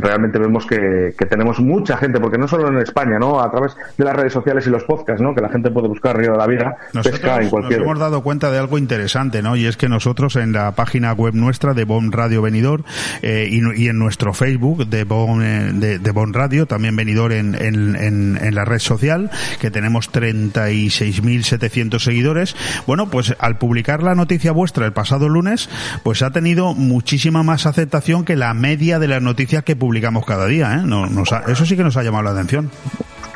realmente 0.00 0.38
vemos 0.38 0.66
que, 0.66 1.14
que, 1.16 1.24
tenemos 1.24 1.58
mucha 1.60 1.96
gente, 1.96 2.20
porque 2.20 2.36
no 2.36 2.46
solo 2.46 2.68
en 2.68 2.78
España, 2.78 3.18
¿no? 3.18 3.40
A 3.40 3.50
través 3.50 3.74
de 3.96 4.04
las 4.04 4.14
redes 4.14 4.34
sociales 4.34 4.66
y 4.66 4.70
los 4.70 4.84
podcasts, 4.84 5.22
¿no? 5.22 5.34
Que 5.34 5.40
la 5.40 5.48
gente 5.48 5.70
puede 5.70 5.88
buscar 5.88 6.16
Río 6.16 6.32
de 6.32 6.38
la 6.38 6.46
Vida, 6.46 6.76
pesca 7.02 7.40
en 7.40 7.48
cualquier 7.48 7.69
dado 7.98 8.22
cuenta 8.22 8.50
de 8.50 8.58
algo 8.58 8.78
interesante, 8.78 9.42
¿no? 9.42 9.56
Y 9.56 9.66
es 9.66 9.76
que 9.76 9.88
nosotros 9.88 10.36
en 10.36 10.52
la 10.52 10.72
página 10.72 11.12
web 11.12 11.34
nuestra 11.34 11.74
de 11.74 11.84
Bon 11.84 12.12
Radio 12.12 12.42
Venidor 12.42 12.84
eh, 13.22 13.48
y, 13.50 13.88
en 13.88 13.98
nuestro 13.98 14.32
Facebook 14.32 14.86
de 14.86 15.04
Bon, 15.04 15.42
eh, 15.42 15.72
de, 15.72 16.10
bon 16.10 16.32
Radio, 16.32 16.66
también 16.66 16.96
Venidor 16.96 17.32
en, 17.32 17.54
en, 17.54 17.96
en, 17.96 18.54
la 18.54 18.64
red 18.64 18.78
social, 18.78 19.30
que 19.60 19.70
tenemos 19.70 20.10
36.700 20.12 21.98
seguidores. 21.98 22.56
Bueno, 22.86 23.10
pues 23.10 23.34
al 23.38 23.58
publicar 23.58 24.02
la 24.02 24.14
noticia 24.14 24.52
vuestra 24.52 24.86
el 24.86 24.92
pasado 24.92 25.28
lunes, 25.28 25.68
pues 26.02 26.22
ha 26.22 26.30
tenido 26.30 26.74
muchísima 26.74 27.42
más 27.42 27.66
aceptación 27.66 28.24
que 28.24 28.36
la 28.36 28.54
media 28.54 28.98
de 28.98 29.08
las 29.08 29.22
noticias 29.22 29.64
que 29.64 29.76
publicamos 29.76 30.24
cada 30.26 30.46
día, 30.46 30.74
¿eh? 30.74 30.82
No, 30.84 31.06
nos 31.06 31.30
eso 31.46 31.66
sí 31.66 31.76
que 31.76 31.84
nos 31.84 31.96
ha 31.96 32.02
llamado 32.02 32.24
la 32.24 32.30
atención. 32.32 32.70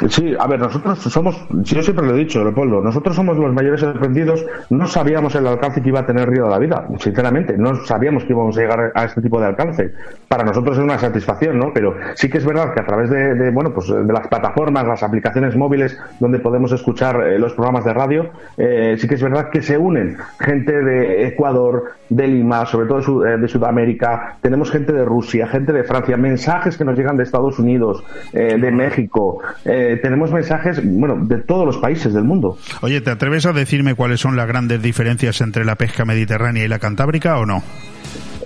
Sí, 0.09 0.35
a 0.39 0.47
ver, 0.47 0.61
nosotros 0.61 0.99
somos, 0.99 1.47
yo 1.51 1.83
siempre 1.83 2.05
lo 2.05 2.15
he 2.15 2.19
dicho, 2.19 2.43
Leopoldo, 2.43 2.81
nosotros 2.81 3.15
somos 3.15 3.37
los 3.37 3.53
mayores 3.53 3.81
sorprendidos, 3.81 4.45
no 4.71 4.87
sabíamos 4.87 5.35
el 5.35 5.47
alcance 5.47 5.83
que 5.83 5.89
iba 5.89 6.01
a 6.01 6.07
tener 6.07 6.29
Río 6.29 6.45
de 6.45 6.51
la 6.51 6.59
Vida, 6.59 6.87
sinceramente, 6.99 7.57
no 7.57 7.77
sabíamos 7.85 8.25
que 8.25 8.33
íbamos 8.33 8.57
a 8.57 8.61
llegar 8.61 8.93
a 8.95 9.05
este 9.05 9.23
tipo 9.23 9.41
de 9.41 9.47
alcance. 9.47 9.93
Para 10.29 10.45
nosotros 10.45 10.77
es 10.77 10.83
una 10.83 10.99
satisfacción, 10.99 11.59
¿no? 11.59 11.73
Pero 11.73 11.95
sí 12.15 12.29
que 12.29 12.39
es 12.39 12.45
verdad 12.45 12.75
que 12.75 12.81
a 12.81 12.87
través 12.87 13.11
de, 13.11 13.51
bueno, 13.51 13.73
pues 13.73 13.89
de 13.89 14.13
las 14.13 14.27
plataformas, 14.29 14.87
las 14.87 15.03
aplicaciones 15.03 15.57
móviles 15.57 15.97
donde 16.19 16.39
podemos 16.39 16.73
escuchar 16.73 17.21
eh, 17.27 17.39
los 17.39 17.53
programas 17.55 17.85
de 17.85 17.95
radio, 17.95 18.31
eh, 18.57 18.97
sí 18.99 19.07
que 19.07 19.15
es 19.15 19.23
verdad 19.23 19.51
que 19.51 19.63
se 19.63 19.79
unen 19.79 20.17
gente 20.41 20.73
de 20.73 21.29
Ecuador, 21.29 21.93
de 22.09 22.27
Lima, 22.27 22.67
sobre 22.67 22.87
todo 22.87 23.21
de, 23.21 23.45
eh, 23.45 23.49
Sudamérica, 23.49 24.37
tenemos 24.41 24.71
gente 24.71 24.93
de 24.93 25.05
Rusia, 25.05 25.47
gente 25.47 25.73
de 25.73 25.85
Francia, 25.85 26.17
mensajes 26.17 26.77
que 26.77 26.85
nos 26.85 26.97
llegan 26.99 27.17
de 27.17 27.23
Estados 27.23 27.59
Unidos, 27.59 28.03
de 28.33 28.71
México, 28.71 29.41
eh, 29.65 29.84
tenemos 30.03 30.33
mensajes, 30.33 30.81
bueno, 30.85 31.27
de 31.27 31.43
todos 31.43 31.67
los 31.67 31.79
países 31.79 32.13
del 32.13 32.25
mundo. 32.25 32.57
Oye, 32.83 33.01
¿te 33.01 33.11
atreves 33.11 33.47
a 33.47 33.53
decirme 33.53 33.95
cuáles 33.95 34.21
son 34.21 34.37
las 34.37 34.47
grandes 34.47 34.83
diferencias 34.83 35.41
entre 35.41 35.65
la 35.65 35.77
pesca 35.77 36.05
mediterránea 36.05 36.65
y 36.65 36.69
la 36.69 36.79
cantábrica 36.79 37.39
o 37.39 37.47
no? 37.47 37.63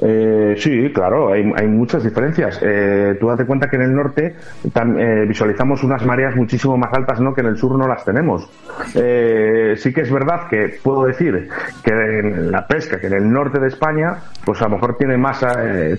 Eh, 0.03 0.55
sí, 0.57 0.91
claro, 0.93 1.33
hay, 1.33 1.67
muchas 1.67 2.05
diferencias. 2.05 2.61
Eh, 2.63 3.17
tú 3.19 3.29
date 3.29 3.45
cuenta 3.45 3.69
que 3.69 3.77
en 3.77 3.83
el 3.83 3.95
norte 3.95 4.35
eh, 4.65 5.25
visualizamos 5.27 5.83
unas 5.85 6.05
mareas 6.05 6.35
muchísimo 6.37 6.77
más 6.77 6.93
altas, 6.93 7.21
¿no? 7.21 7.35
Que 7.35 7.41
en 7.41 7.49
el 7.49 7.57
sur 7.57 7.77
no 7.79 7.87
las 7.87 8.05
tenemos. 8.05 8.49
Eh, 8.95 9.75
sí 9.77 9.93
que 9.93 10.03
es 10.03 10.13
verdad 10.13 10.49
que 10.49 10.79
puedo 10.83 11.05
decir 11.05 11.49
que 11.85 11.91
en 11.91 12.51
la 12.51 12.67
pesca, 12.67 13.01
que 13.01 13.09
en 13.09 13.15
el 13.15 13.31
norte 13.31 13.59
de 13.59 13.69
España, 13.69 14.17
pues 14.45 14.61
a 14.63 14.65
lo 14.65 14.77
mejor 14.77 14.97
tiene 14.97 15.17
más, 15.17 15.45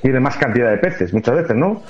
tiene 0.02 0.20
más 0.20 0.38
cantidad 0.38 0.72
de 0.72 0.78
peces, 0.78 1.14
muchas 1.14 1.36
veces, 1.36 1.56
¿no? 1.56 1.82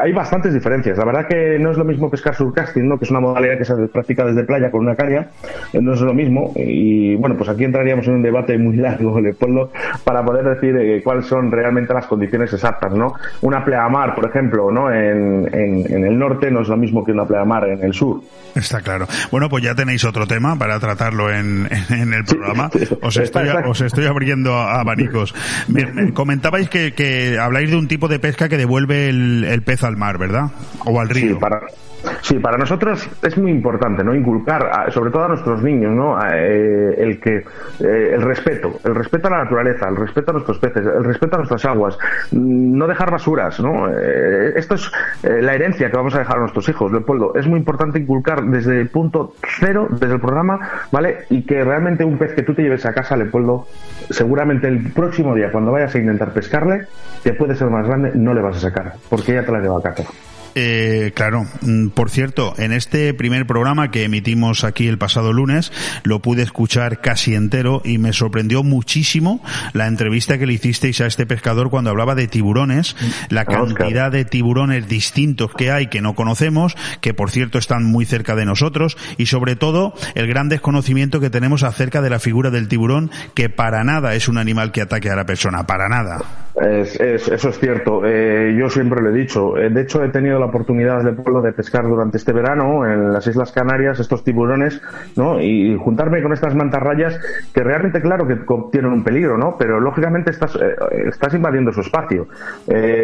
hay 0.00 0.12
bastantes 0.12 0.54
diferencias. 0.54 0.98
La 0.98 1.04
verdad 1.04 1.26
que 1.26 1.58
no 1.58 1.70
es 1.70 1.78
lo 1.78 1.84
mismo 1.84 2.10
pescar 2.10 2.34
surcasting, 2.34 2.88
¿no? 2.88 2.98
Que 2.98 3.04
es 3.04 3.10
una 3.10 3.20
modalidad 3.20 3.58
que 3.58 3.64
se 3.64 3.74
practica 3.88 4.24
desde 4.24 4.44
playa 4.44 4.70
con 4.70 4.80
una 4.80 4.94
caña, 4.94 5.28
no 5.72 5.94
es 5.94 6.00
lo 6.00 6.14
mismo. 6.14 6.52
Y 6.56 7.16
bueno, 7.16 7.36
pues 7.36 7.48
aquí 7.48 7.64
entraríamos 7.64 8.06
en 8.08 8.14
un 8.14 8.22
debate 8.22 8.58
muy 8.58 8.76
largo, 8.76 9.20
Leopoldo, 9.20 9.70
para 10.04 10.24
poder 10.24 10.44
decir 10.44 11.02
cuál 11.02 11.21
son 11.22 11.50
realmente 11.50 11.92
las 11.94 12.06
condiciones 12.06 12.52
exactas, 12.52 12.92
¿no? 12.92 13.14
Una 13.42 13.64
pleamar, 13.64 14.14
por 14.14 14.28
ejemplo, 14.28 14.70
¿no? 14.70 14.90
En, 14.90 15.48
en, 15.52 16.04
el 16.04 16.18
norte 16.18 16.50
no 16.50 16.62
es 16.62 16.68
lo 16.68 16.76
mismo 16.76 17.04
que 17.04 17.12
una 17.12 17.24
pleamar 17.24 17.68
en 17.68 17.84
el 17.84 17.92
sur. 17.92 18.20
Está 18.54 18.80
claro. 18.80 19.06
Bueno, 19.30 19.48
pues 19.48 19.64
ya 19.64 19.74
tenéis 19.74 20.04
otro 20.04 20.26
tema 20.26 20.56
para 20.56 20.78
tratarlo 20.78 21.30
en, 21.30 21.68
en 21.90 22.14
el 22.14 22.24
programa. 22.24 22.70
Os, 23.02 23.16
estoy, 23.16 23.48
os 23.48 23.80
estoy 23.80 24.06
abriendo 24.06 24.56
abanicos. 24.56 25.34
comentabais 26.14 26.68
que, 26.68 26.92
que 26.92 27.38
habláis 27.38 27.70
de 27.70 27.76
un 27.76 27.88
tipo 27.88 28.08
de 28.08 28.18
pesca 28.18 28.48
que 28.48 28.56
devuelve 28.56 29.08
el, 29.08 29.44
el 29.44 29.62
pez 29.62 29.82
al 29.84 29.96
mar, 29.96 30.18
¿verdad? 30.18 30.50
O 30.84 31.00
al 31.00 31.08
río. 31.08 31.34
Sí, 31.34 31.40
para, 31.40 31.60
Sí, 32.20 32.38
para 32.38 32.56
nosotros 32.56 33.08
es 33.22 33.38
muy 33.38 33.50
importante, 33.50 34.02
¿no? 34.02 34.14
Inculcar, 34.14 34.90
sobre 34.92 35.10
todo 35.10 35.24
a 35.24 35.28
nuestros 35.28 35.62
niños, 35.62 35.92
¿no? 35.92 36.18
Eh, 36.24 36.94
el 36.98 37.20
que 37.20 37.44
eh, 37.80 38.10
el 38.14 38.22
respeto, 38.22 38.80
el 38.84 38.94
respeto 38.94 39.28
a 39.28 39.30
la 39.30 39.44
naturaleza, 39.44 39.88
el 39.88 39.96
respeto 39.96 40.30
a 40.30 40.34
nuestros 40.34 40.58
peces, 40.58 40.84
el 40.86 41.04
respeto 41.04 41.36
a 41.36 41.38
nuestras 41.38 41.64
aguas, 41.64 41.98
mm, 42.32 42.76
no 42.76 42.86
dejar 42.86 43.10
basuras, 43.10 43.60
¿no? 43.60 43.88
Eh, 43.88 44.52
esto 44.56 44.74
es 44.74 44.90
la 45.22 45.54
herencia 45.54 45.90
que 45.90 45.96
vamos 45.96 46.14
a 46.14 46.20
dejar 46.20 46.36
a 46.36 46.40
nuestros 46.40 46.68
hijos, 46.68 46.90
Leopoldo. 46.90 47.34
Es 47.34 47.46
muy 47.46 47.58
importante 47.58 47.98
inculcar 47.98 48.42
desde 48.44 48.80
el 48.80 48.88
punto 48.88 49.34
cero, 49.58 49.86
desde 49.90 50.14
el 50.14 50.20
programa, 50.20 50.58
¿vale? 50.90 51.26
Y 51.30 51.42
que 51.42 51.62
realmente 51.62 52.04
un 52.04 52.18
pez 52.18 52.34
que 52.34 52.42
tú 52.42 52.54
te 52.54 52.62
lleves 52.62 52.84
a 52.86 52.92
casa, 52.92 53.16
Leopoldo, 53.16 53.66
seguramente 54.10 54.66
el 54.68 54.92
próximo 54.92 55.34
día, 55.34 55.50
cuando 55.52 55.72
vayas 55.72 55.94
a 55.94 55.98
intentar 55.98 56.32
pescarle, 56.32 56.86
que 57.22 57.32
puede 57.34 57.54
ser 57.54 57.68
más 57.68 57.86
grande, 57.86 58.12
no 58.14 58.34
le 58.34 58.42
vas 58.42 58.56
a 58.56 58.60
sacar, 58.60 58.94
porque 59.08 59.34
ya 59.34 59.44
te 59.44 59.52
la 59.52 59.60
lleva 59.60 59.78
a 59.78 59.82
casa. 59.82 60.04
Eh, 60.54 61.12
claro, 61.14 61.46
mm, 61.62 61.88
por 61.88 62.10
cierto, 62.10 62.54
en 62.58 62.72
este 62.72 63.14
primer 63.14 63.46
programa 63.46 63.90
que 63.90 64.04
emitimos 64.04 64.64
aquí 64.64 64.86
el 64.86 64.98
pasado 64.98 65.32
lunes, 65.32 65.72
lo 66.04 66.20
pude 66.20 66.42
escuchar 66.42 67.00
casi 67.00 67.34
entero 67.34 67.80
y 67.84 67.98
me 67.98 68.12
sorprendió 68.12 68.62
muchísimo 68.62 69.42
la 69.72 69.86
entrevista 69.86 70.38
que 70.38 70.46
le 70.46 70.52
hicisteis 70.52 71.00
a 71.00 71.06
este 71.06 71.26
pescador 71.26 71.70
cuando 71.70 71.90
hablaba 71.90 72.14
de 72.14 72.28
tiburones, 72.28 72.96
la 73.30 73.44
cantidad 73.44 74.12
de 74.12 74.24
tiburones 74.24 74.88
distintos 74.88 75.52
que 75.54 75.70
hay 75.70 75.86
que 75.86 76.02
no 76.02 76.14
conocemos, 76.14 76.76
que 77.00 77.14
por 77.14 77.30
cierto 77.30 77.58
están 77.58 77.84
muy 77.84 78.04
cerca 78.04 78.34
de 78.34 78.44
nosotros, 78.44 78.96
y 79.16 79.26
sobre 79.26 79.56
todo 79.56 79.94
el 80.14 80.26
gran 80.26 80.48
desconocimiento 80.48 81.20
que 81.20 81.30
tenemos 81.30 81.62
acerca 81.62 82.02
de 82.02 82.10
la 82.10 82.18
figura 82.18 82.50
del 82.50 82.68
tiburón, 82.68 83.10
que 83.34 83.48
para 83.48 83.84
nada 83.84 84.14
es 84.14 84.28
un 84.28 84.38
animal 84.38 84.72
que 84.72 84.82
ataque 84.82 85.10
a 85.10 85.16
la 85.16 85.26
persona, 85.26 85.66
para 85.66 85.88
nada. 85.88 86.41
Es, 86.54 87.00
eso 87.00 87.48
es 87.48 87.58
cierto. 87.58 88.04
Eh, 88.04 88.54
yo 88.58 88.68
siempre 88.68 89.00
lo 89.00 89.10
he 89.10 89.12
dicho. 89.12 89.56
Eh, 89.56 89.70
de 89.70 89.82
hecho, 89.82 90.02
he 90.04 90.10
tenido 90.10 90.38
la 90.38 90.46
oportunidad 90.46 91.02
de 91.02 91.12
pueblo 91.12 91.40
de 91.40 91.52
pescar 91.52 91.84
durante 91.84 92.18
este 92.18 92.32
verano 92.32 92.86
en 92.86 93.12
las 93.12 93.26
Islas 93.26 93.52
Canarias 93.52 94.00
estos 94.00 94.22
tiburones, 94.22 94.80
¿no? 95.16 95.40
Y 95.40 95.76
juntarme 95.78 96.22
con 96.22 96.32
estas 96.32 96.54
mantarrayas 96.54 97.18
que 97.54 97.62
realmente, 97.62 98.02
claro, 98.02 98.26
que 98.26 98.36
tienen 98.70 98.92
un 98.92 99.02
peligro, 99.02 99.38
¿no? 99.38 99.56
Pero 99.58 99.80
lógicamente 99.80 100.30
estás, 100.30 100.54
eh, 100.56 100.74
estás 101.08 101.34
invadiendo 101.34 101.72
su 101.72 101.80
espacio. 101.80 102.26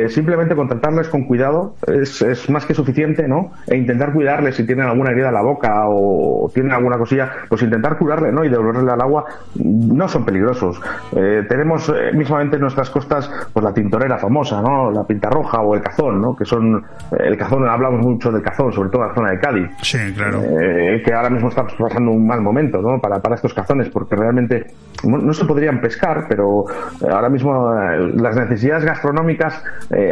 simplemente 0.09 0.55
contratarles 0.55 1.09
con 1.09 1.25
cuidado 1.25 1.75
es, 1.87 2.21
es, 2.23 2.51
más 2.51 2.67
que 2.67 2.75
suficiente, 2.75 3.27
¿no? 3.27 3.53
E 3.67 3.77
intentar 3.77 4.13
cuidarles 4.13 4.57
si 4.57 4.67
tienen 4.67 4.87
alguna 4.87 5.11
herida 5.13 5.29
en 5.29 5.35
la 5.35 5.43
boca 5.43 5.85
o, 5.89 6.51
tienen 6.53 6.73
alguna 6.73 6.99
cosilla, 6.99 7.31
pues 7.49 7.63
intentar 7.63 7.97
curarle, 7.97 8.31
¿no? 8.31 8.45
Y 8.45 8.49
devolverle 8.49 8.93
al 8.93 9.01
agua. 9.01 9.25
No 9.55 10.07
son 10.09 10.25
peligrosos. 10.25 10.81
tenemos 11.13 11.93
mismamente 12.15 12.57
en 12.57 12.63
nuestras 12.63 12.91
costas 12.91 13.31
pues 13.53 13.65
la 13.65 13.73
tintorera 13.73 14.19
famosa, 14.19 14.61
¿no? 14.61 14.91
La 14.91 15.05
pinta 15.05 15.29
roja 15.31 15.61
o 15.61 15.75
el 15.75 15.83
cazón, 15.83 16.21
¿no? 16.21 16.35
Que 16.37 16.45
son, 16.45 16.85
el 17.19 17.37
cazón, 17.37 17.69
hablamos 17.69 18.01
mucho 18.01 18.31
del 18.31 18.43
cazón, 18.43 18.73
sobre 18.73 18.91
todo 18.91 19.03
en 19.03 19.09
la 19.09 19.15
zona 19.15 19.31
de 19.31 19.39
Cádiz. 19.39 19.71
Sí, 19.83 19.99
claro. 20.15 20.43
Eh, 20.43 21.03
que 21.05 21.13
ahora 21.13 21.31
mismo 21.31 21.49
estamos 21.49 21.75
pasando 21.75 22.11
un 22.11 22.27
mal 22.27 22.41
momento, 22.41 22.81
¿no? 22.81 23.01
Para, 23.01 23.21
para 23.21 23.35
estos 23.35 23.55
cazones, 23.55 23.89
porque 23.91 24.17
realmente 24.17 24.67
no, 25.05 25.33
se 25.33 25.45
podrían 25.45 25.81
pescar, 25.81 26.27
pero 26.29 26.65
eh, 27.01 27.07
ahora 27.11 27.29
mismo 27.29 27.73
eh, 27.73 28.13
las 28.17 28.37
necesidades 28.37 28.85
gastronómicas 28.85 29.63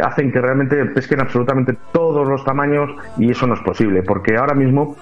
hacen 0.03 0.33
que 0.33 0.41
realmente 0.41 0.77
pesquen 0.87 1.21
absolutamente 1.21 1.77
todos 1.93 2.27
los 2.27 2.45
tamaños 2.45 2.91
y 3.19 3.31
eso 3.31 3.47
no 3.47 3.55
es 3.55 3.61
posible, 3.61 4.03
porque 4.03 4.37
ahora 4.37 4.55
mismo 4.55 4.97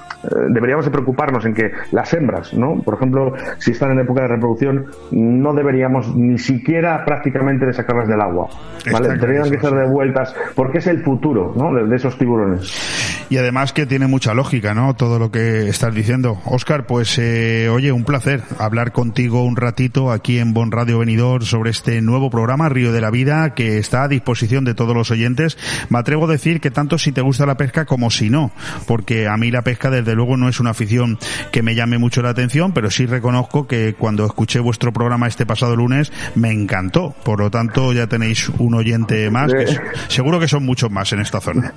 deberíamos 0.50 0.84
de 0.84 0.90
preocuparnos 0.90 1.44
en 1.46 1.54
que 1.54 1.70
las 1.92 2.12
hembras, 2.12 2.54
¿no? 2.54 2.80
Por 2.82 2.94
ejemplo, 2.94 3.32
si 3.58 3.70
están 3.70 3.92
en 3.92 4.00
época 4.00 4.22
de 4.22 4.28
reproducción, 4.28 4.86
no 5.12 5.54
deberíamos 5.54 6.14
ni 6.14 6.38
siquiera 6.38 7.04
prácticamente 7.04 7.66
de 7.66 7.72
sacarlas 7.72 8.08
de 8.08 8.14
el 8.14 8.20
agua. 8.20 8.48
¿vale? 8.90 9.08
Tendrían 9.08 9.50
que 9.50 9.58
ser 9.58 9.72
devueltas 9.72 10.34
porque 10.54 10.78
es 10.78 10.86
el 10.86 11.02
futuro 11.02 11.52
¿no? 11.56 11.72
de, 11.74 11.94
esos 11.94 12.16
tiburones. 12.16 13.26
Y 13.28 13.36
además 13.36 13.72
que 13.72 13.86
tiene 13.86 14.06
mucha 14.06 14.34
lógica, 14.34 14.74
¿no? 14.74 14.94
Todo 14.94 15.18
lo 15.18 15.30
que 15.30 15.68
estás 15.68 15.94
diciendo. 15.94 16.38
Oscar, 16.46 16.86
pues 16.86 17.18
eh, 17.18 17.68
oye, 17.68 17.92
un 17.92 18.04
placer 18.04 18.42
hablar 18.58 18.92
contigo 18.92 19.44
un 19.44 19.56
ratito 19.56 19.73
aquí 20.12 20.38
en 20.38 20.54
Bon 20.54 20.70
Radio 20.70 21.00
Venidor 21.00 21.44
sobre 21.44 21.70
este 21.70 22.00
nuevo 22.00 22.30
programa 22.30 22.68
Río 22.68 22.92
de 22.92 23.00
la 23.00 23.10
Vida 23.10 23.54
que 23.54 23.78
está 23.78 24.04
a 24.04 24.08
disposición 24.08 24.64
de 24.64 24.74
todos 24.74 24.94
los 24.94 25.10
oyentes. 25.10 25.58
Me 25.90 25.98
atrevo 25.98 26.26
a 26.26 26.30
decir 26.30 26.60
que 26.60 26.70
tanto 26.70 26.96
si 26.96 27.10
te 27.10 27.22
gusta 27.22 27.44
la 27.44 27.56
pesca 27.56 27.84
como 27.84 28.08
si 28.10 28.30
no, 28.30 28.52
porque 28.86 29.26
a 29.26 29.36
mí 29.36 29.50
la 29.50 29.62
pesca 29.62 29.90
desde 29.90 30.14
luego 30.14 30.36
no 30.36 30.48
es 30.48 30.60
una 30.60 30.70
afición 30.70 31.18
que 31.50 31.62
me 31.62 31.74
llame 31.74 31.98
mucho 31.98 32.22
la 32.22 32.30
atención, 32.30 32.72
pero 32.72 32.88
sí 32.88 33.06
reconozco 33.06 33.66
que 33.66 33.94
cuando 33.98 34.24
escuché 34.26 34.60
vuestro 34.60 34.92
programa 34.92 35.26
este 35.26 35.44
pasado 35.44 35.74
lunes 35.74 36.12
me 36.36 36.52
encantó. 36.52 37.12
Por 37.24 37.40
lo 37.40 37.50
tanto, 37.50 37.92
ya 37.92 38.06
tenéis 38.06 38.48
un 38.50 38.74
oyente 38.74 39.28
más, 39.30 39.52
que 39.52 39.66
seguro 40.06 40.38
que 40.38 40.46
son 40.46 40.64
muchos 40.64 40.90
más 40.90 41.12
en 41.12 41.20
esta 41.20 41.40
zona. 41.40 41.72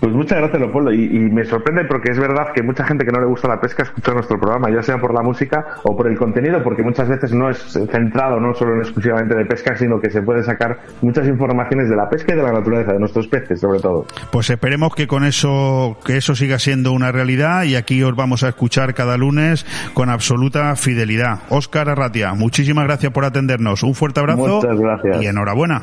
Pues 0.00 0.12
muchas 0.12 0.38
gracias, 0.38 0.58
Leopoldo. 0.58 0.90
Y, 0.90 1.18
me 1.32 1.44
sorprende 1.44 1.84
porque 1.84 2.12
es 2.12 2.18
verdad 2.18 2.52
que 2.54 2.62
mucha 2.62 2.84
gente 2.84 3.04
que 3.04 3.12
no 3.12 3.20
le 3.20 3.26
gusta 3.26 3.48
la 3.48 3.60
pesca 3.60 3.82
escucha 3.82 4.12
nuestro 4.14 4.38
programa, 4.40 4.70
ya 4.70 4.82
sea 4.82 4.98
por 4.98 5.12
la 5.12 5.22
música 5.22 5.64
o 5.82 5.94
por 5.94 6.08
el 6.08 6.16
contenido, 6.16 6.62
porque 6.62 6.82
muchas 6.82 7.08
veces 7.08 7.32
no 7.42 7.50
es 7.50 7.58
centrado 7.58 8.38
no 8.40 8.54
solo 8.54 8.74
en 8.74 8.80
exclusivamente 8.82 9.34
de 9.34 9.44
pesca, 9.44 9.76
sino 9.76 10.00
que 10.00 10.10
se 10.10 10.22
puede 10.22 10.42
sacar 10.42 10.78
muchas 11.00 11.26
informaciones 11.26 11.88
de 11.88 11.96
la 11.96 12.08
pesca 12.08 12.34
y 12.34 12.36
de 12.36 12.42
la 12.42 12.52
naturaleza, 12.52 12.92
de 12.92 12.98
nuestros 12.98 13.26
peces, 13.26 13.60
sobre 13.60 13.80
todo. 13.80 14.06
Pues 14.30 14.48
esperemos 14.50 14.94
que 14.94 15.06
con 15.06 15.24
eso, 15.24 15.96
que 16.04 16.16
eso 16.16 16.34
siga 16.34 16.58
siendo 16.58 16.92
una 16.92 17.12
realidad 17.12 17.64
y 17.64 17.76
aquí 17.76 18.02
os 18.02 18.14
vamos 18.14 18.44
a 18.44 18.48
escuchar 18.48 18.94
cada 18.94 19.16
lunes 19.16 19.66
con 19.94 20.08
absoluta 20.08 20.74
fidelidad. 20.76 21.40
Óscar 21.48 21.88
Arratia, 21.88 22.34
muchísimas 22.34 22.84
gracias 22.84 23.12
por 23.12 23.24
atendernos. 23.24 23.82
Un 23.82 23.94
fuerte 23.94 24.20
abrazo. 24.20 24.60
Muchas 24.60 24.78
gracias. 24.78 25.22
Y 25.22 25.26
enhorabuena. 25.26 25.82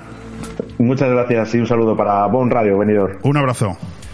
Muchas 0.78 1.10
gracias 1.10 1.56
y 1.56 1.60
un 1.60 1.68
saludo 1.68 1.96
para 1.96 2.26
Bon 2.28 2.50
Radio, 2.50 2.78
venidor. 2.78 3.18
Un 3.24 3.38
abrazo. 3.38 3.78